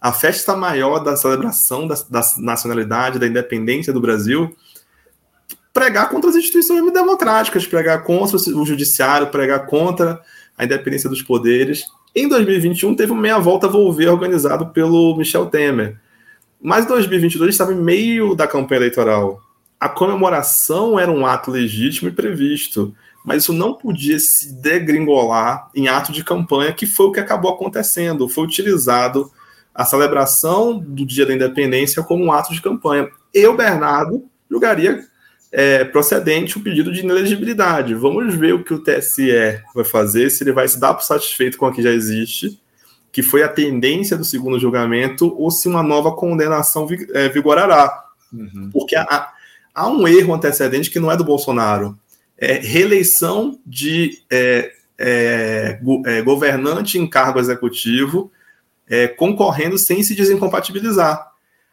a 0.00 0.12
festa 0.12 0.56
maior 0.56 1.00
da 1.00 1.14
celebração 1.14 1.86
da, 1.86 1.94
da 2.08 2.22
nacionalidade, 2.38 3.18
da 3.18 3.26
independência 3.26 3.92
do 3.92 4.00
Brasil, 4.00 4.56
pregar 5.80 6.10
contra 6.10 6.28
as 6.28 6.36
instituições 6.36 6.92
democráticas, 6.92 7.66
pregar 7.66 8.02
contra 8.02 8.36
o 8.36 8.66
judiciário, 8.66 9.28
pregar 9.28 9.64
contra 9.64 10.20
a 10.58 10.66
independência 10.66 11.08
dos 11.08 11.22
poderes. 11.22 11.86
Em 12.14 12.28
2021 12.28 12.94
teve 12.94 13.12
um 13.12 13.16
meia 13.16 13.38
volta 13.38 13.66
volver 13.66 14.10
organizado 14.10 14.66
pelo 14.74 15.16
Michel 15.16 15.46
Temer. 15.46 15.98
Mas 16.60 16.84
em 16.84 16.88
2022 16.88 17.54
estava 17.54 17.72
em 17.72 17.80
meio 17.82 18.34
da 18.34 18.46
campanha 18.46 18.80
eleitoral. 18.80 19.40
A 19.80 19.88
comemoração 19.88 21.00
era 21.00 21.10
um 21.10 21.24
ato 21.24 21.50
legítimo 21.50 22.10
e 22.10 22.12
previsto, 22.12 22.94
mas 23.24 23.44
isso 23.44 23.54
não 23.54 23.72
podia 23.72 24.18
se 24.18 24.52
degringolar 24.52 25.70
em 25.74 25.88
ato 25.88 26.12
de 26.12 26.22
campanha, 26.22 26.74
que 26.74 26.84
foi 26.84 27.06
o 27.06 27.12
que 27.12 27.20
acabou 27.20 27.54
acontecendo. 27.54 28.28
Foi 28.28 28.44
utilizado 28.44 29.32
a 29.74 29.86
celebração 29.86 30.78
do 30.78 31.06
Dia 31.06 31.24
da 31.24 31.32
Independência 31.32 32.02
como 32.02 32.22
um 32.22 32.32
ato 32.32 32.52
de 32.52 32.60
campanha. 32.60 33.08
Eu, 33.32 33.56
Bernardo, 33.56 34.26
julgaria 34.50 35.08
é, 35.52 35.84
procedente 35.84 36.56
o 36.56 36.60
pedido 36.60 36.92
de 36.92 37.00
inelegibilidade. 37.00 37.94
Vamos 37.94 38.34
ver 38.34 38.54
o 38.54 38.62
que 38.62 38.74
o 38.74 38.82
TSE 38.82 39.60
vai 39.74 39.84
fazer, 39.84 40.30
se 40.30 40.44
ele 40.44 40.52
vai 40.52 40.68
se 40.68 40.78
dar 40.78 40.94
por 40.94 41.02
satisfeito 41.02 41.58
com 41.58 41.66
o 41.66 41.72
que 41.72 41.82
já 41.82 41.90
existe, 41.90 42.60
que 43.12 43.22
foi 43.22 43.42
a 43.42 43.48
tendência 43.48 44.16
do 44.16 44.24
segundo 44.24 44.58
julgamento, 44.58 45.34
ou 45.36 45.50
se 45.50 45.68
uma 45.68 45.82
nova 45.82 46.12
condenação 46.12 46.86
é, 47.12 47.28
vigorará. 47.28 48.04
Uhum. 48.32 48.70
Porque 48.72 48.94
há, 48.94 49.32
há, 49.74 49.88
um 49.88 50.06
erro 50.06 50.34
antecedente 50.34 50.90
que 50.90 51.00
não 51.00 51.10
é 51.10 51.16
do 51.16 51.24
Bolsonaro. 51.24 51.98
É 52.38 52.54
reeleição 52.54 53.58
de 53.66 54.22
é, 54.30 54.72
é, 54.96 55.80
é 56.06 56.22
governante 56.22 56.98
em 56.98 57.06
cargo 57.06 57.40
executivo 57.40 58.30
é, 58.90 59.06
concorrendo 59.06 59.78
sem 59.78 60.02
se 60.02 60.16
desincompatibilizar. 60.16 61.30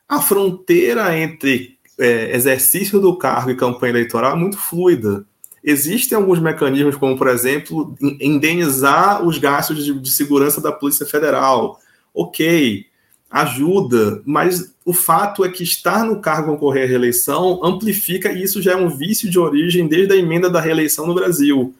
A 0.07 0.21
fronteira 0.21 1.17
entre 1.17 1.76
é, 1.99 2.35
exercício 2.35 2.99
do 2.99 3.15
cargo 3.17 3.51
e 3.51 3.55
campanha 3.55 3.91
eleitoral 3.91 4.33
é 4.33 4.35
muito 4.35 4.57
fluida. 4.57 5.25
Existem 5.63 6.15
alguns 6.15 6.39
mecanismos, 6.39 6.95
como, 6.95 7.17
por 7.17 7.27
exemplo, 7.27 7.95
indenizar 8.21 9.25
os 9.25 9.37
gastos 9.37 9.83
de, 9.83 9.93
de 9.93 10.11
segurança 10.11 10.61
da 10.61 10.71
Polícia 10.71 11.05
Federal. 11.05 11.79
Ok, 12.13 12.85
ajuda, 13.29 14.21
mas 14.25 14.73
o 14.85 14.93
fato 14.93 15.43
é 15.43 15.49
que 15.49 15.63
estar 15.63 16.05
no 16.05 16.21
cargo 16.21 16.51
concorrer 16.51 16.85
à 16.85 16.87
reeleição 16.87 17.59
amplifica, 17.63 18.31
e 18.31 18.43
isso 18.43 18.61
já 18.61 18.71
é 18.71 18.75
um 18.75 18.89
vício 18.89 19.29
de 19.29 19.37
origem 19.37 19.87
desde 19.87 20.13
a 20.13 20.17
emenda 20.17 20.49
da 20.49 20.61
reeleição 20.61 21.05
no 21.05 21.13
Brasil. 21.13 21.75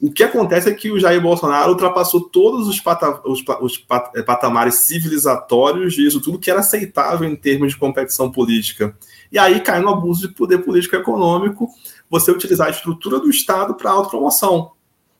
O 0.00 0.10
que 0.10 0.22
acontece 0.22 0.68
é 0.68 0.74
que 0.74 0.90
o 0.90 0.98
Jair 0.98 1.20
Bolsonaro 1.20 1.70
ultrapassou 1.70 2.20
todos 2.20 2.68
os, 2.68 2.80
pata 2.80 3.20
os, 3.24 3.42
os 3.60 3.84
é, 4.14 4.22
patamares 4.22 4.76
civilizatórios 4.76 5.94
disso, 5.94 6.20
tudo 6.20 6.38
que 6.38 6.50
era 6.50 6.60
aceitável 6.60 7.28
em 7.28 7.36
termos 7.36 7.72
de 7.72 7.78
competição 7.78 8.30
política. 8.30 8.96
E 9.30 9.38
aí 9.38 9.60
cai 9.60 9.80
no 9.80 9.88
abuso 9.88 10.28
de 10.28 10.34
poder 10.34 10.58
político 10.58 10.96
econômico 10.96 11.68
você 12.08 12.30
utilizar 12.30 12.68
a 12.68 12.70
estrutura 12.70 13.18
do 13.18 13.30
Estado 13.30 13.74
para 13.74 13.90
autopromoção. 13.90 14.72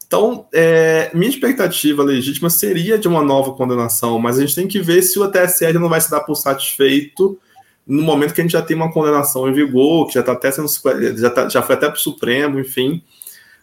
Então, 0.06 0.46
é, 0.52 1.10
minha 1.12 1.28
expectativa 1.28 2.02
legítima 2.02 2.48
seria 2.48 2.96
de 2.96 3.08
uma 3.08 3.22
nova 3.22 3.52
condenação, 3.52 4.18
mas 4.18 4.38
a 4.38 4.40
gente 4.40 4.54
tem 4.54 4.68
que 4.68 4.80
ver 4.80 5.02
se 5.02 5.18
o 5.18 5.28
TSE 5.28 5.72
não 5.72 5.88
vai 5.88 6.00
se 6.00 6.10
dar 6.10 6.20
por 6.20 6.36
satisfeito 6.36 7.38
no 7.84 8.02
momento 8.02 8.32
que 8.32 8.40
a 8.40 8.44
gente 8.44 8.52
já 8.52 8.62
tem 8.62 8.76
uma 8.76 8.92
condenação 8.92 9.48
em 9.48 9.52
vigor, 9.52 10.06
que 10.06 10.14
já 10.14 10.20
está 10.20 10.32
até 10.32 10.50
sendo 10.50 10.68
já, 11.16 11.30
tá, 11.30 11.48
já 11.48 11.62
foi 11.62 11.74
até 11.74 11.88
para 11.88 11.96
o 11.96 12.00
Supremo, 12.00 12.58
enfim 12.60 13.02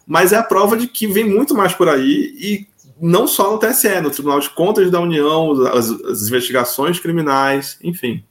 mas 0.06 0.34
é 0.34 0.38
a 0.38 0.44
prova 0.44 0.78
de 0.78 0.88
que 0.88 1.08
vem 1.08 1.24
muito 1.24 1.56
mais 1.56 1.74
por 1.74 1.88
aí 1.90 2.34
e 2.38 2.68
não 3.00 3.28
só 3.28 3.52
no 3.52 3.58
TSE, 3.58 4.02
no 4.02 4.12
Tribunal 4.12 4.40
de 4.40 4.50
Contas 4.50 4.92
da 4.92 5.00
União, 5.00 5.52
as, 5.68 5.90
as 5.90 6.28
investigações 6.28 7.00
criminais, 7.00 7.78
enfim. 7.82 8.24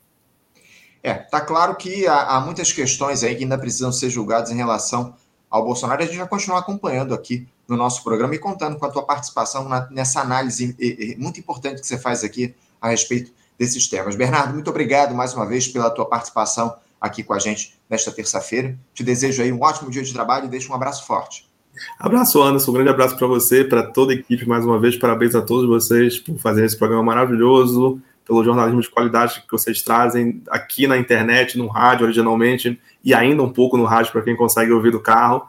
É, 1.03 1.15
tá 1.15 1.41
claro 1.41 1.75
que 1.75 2.07
há, 2.07 2.37
há, 2.37 2.41
muitas 2.41 2.73
questões 2.73 3.25
aí 3.25 3.35
que 3.35 3.43
ainda 3.43 3.59
precisam 3.59 3.91
ser 3.91 4.09
julgadas 4.09 4.51
em 4.51 4.57
relação 4.57 5.15
ao 5.51 5.65
Bolsonaro. 5.65 6.03
A 6.03 6.07
gente 6.07 6.17
vai 6.17 6.29
continuar 6.29 6.61
acompanhando 6.61 7.13
aqui 7.13 7.47
no 7.67 7.77
nosso 7.77 8.05
programa 8.05 8.35
e 8.35 8.39
contando 8.39 8.79
com 8.79 8.87
a 8.87 8.91
tua 8.91 9.03
participação 9.03 9.69
na, 9.69 9.89
nessa 9.91 10.21
análise 10.21 10.77
e, 10.79 11.15
e, 11.15 11.17
muito 11.17 11.41
importante 11.41 11.81
que 11.81 11.87
você 11.87 11.99
faz 11.99 12.23
aqui 12.23 12.55
a 12.81 12.89
respeito 12.89 13.33
desses 13.59 13.89
temas. 13.89 14.15
Bernardo, 14.15 14.55
muito 14.55 14.71
obrigado 14.71 15.15
mais 15.15 15.35
uma 15.35 15.47
vez 15.47 15.67
pela 15.67 15.91
tua 15.91 16.07
participação 16.07 16.75
aqui 17.01 17.25
com 17.25 17.35
a 17.35 17.39
gente 17.39 17.75
nesta 17.91 18.13
terça-feira. 18.13 18.79
Te 18.95 19.03
desejo 19.03 19.43
aí 19.43 19.53
um 19.53 19.61
ótimo 19.61 19.91
dia 19.91 20.03
de 20.03 20.13
trabalho 20.13 20.47
e 20.47 20.49
deixo 20.49 20.71
um 20.71 20.75
abraço 20.75 21.05
forte. 21.05 21.51
Abraço, 21.99 22.41
Anderson. 22.41 22.71
Um 22.71 22.75
grande 22.75 22.91
abraço 22.91 23.17
para 23.17 23.27
você, 23.27 23.65
para 23.65 23.83
toda 23.83 24.13
a 24.13 24.15
equipe, 24.15 24.47
mais 24.47 24.65
uma 24.65 24.79
vez. 24.79 24.97
Parabéns 24.97 25.35
a 25.35 25.43
todos 25.43 25.69
vocês 25.69 26.19
por 26.19 26.39
fazer 26.39 26.65
esse 26.65 26.77
programa 26.77 27.03
maravilhoso, 27.03 28.01
pelo 28.25 28.45
jornalismo 28.45 28.81
de 28.81 28.91
qualidade 28.91 29.43
que 29.43 29.51
vocês 29.51 29.83
trazem 29.83 30.43
aqui 30.49 30.87
na 30.87 30.97
internet, 30.97 31.59
no 31.59 31.67
rádio, 31.67 32.05
originalmente, 32.05 32.81
e 33.05 33.13
ainda 33.15 33.43
um 33.43 33.53
pouco 33.53 33.77
no 33.77 33.85
rádio 33.85 34.13
para 34.13 34.23
quem 34.23 34.37
consegue 34.37 34.73
ouvir 34.73 34.93
do 34.93 35.01
carro. 35.01 35.49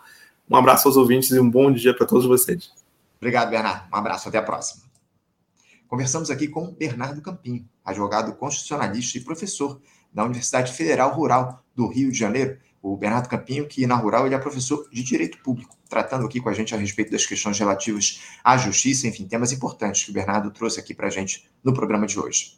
Um 0.50 0.56
abraço 0.56 0.88
aos 0.88 0.98
ouvintes 0.98 1.32
e 1.32 1.40
um 1.40 1.50
bom 1.50 1.72
dia 1.72 1.96
para 1.96 2.06
todos 2.06 2.26
vocês. 2.26 2.72
Obrigado, 3.18 3.50
Bernardo. 3.50 3.88
Um 3.94 3.96
abraço. 3.96 4.28
Até 4.28 4.38
a 4.38 4.44
próxima. 4.44 4.84
Conversamos 5.88 6.30
aqui 6.30 6.48
com 6.48 6.72
Bernardo 6.72 7.22
Campinho, 7.22 7.66
advogado 7.86 8.34
constitucionalista 8.34 9.18
e 9.18 9.22
professor 9.22 9.80
da 10.12 10.24
Universidade 10.24 10.74
Federal 10.74 11.14
Rural 11.14 11.64
do 11.76 11.88
Rio 11.88 12.12
de 12.12 12.18
Janeiro 12.18 12.58
o 12.84 12.98
Bernardo 12.98 13.30
Campinho, 13.30 13.66
que 13.66 13.88
na 13.88 13.96
Rural 13.96 14.26
ele 14.26 14.36
é 14.36 14.38
professor 14.38 14.90
de 14.92 15.02
Direito 15.02 15.38
Público, 15.38 15.78
tratando 15.88 16.26
aqui 16.26 16.42
com 16.42 16.50
a 16.50 16.54
gente 16.54 16.76
a 16.76 16.78
respeito 16.78 17.10
das 17.10 17.26
questões 17.26 17.58
relativas 17.58 18.22
à 18.44 18.58
justiça, 18.58 19.08
enfim, 19.08 19.26
temas 19.26 19.54
importantes 19.54 20.04
que 20.04 20.12
o 20.12 20.14
Bernardo 20.14 20.52
trouxe 20.52 20.82
aqui 20.82 20.94
para 20.94 21.08
a 21.08 21.10
gente 21.10 21.50
no 21.64 21.74
programa 21.74 22.06
de 22.06 22.20
hoje. 22.20 22.58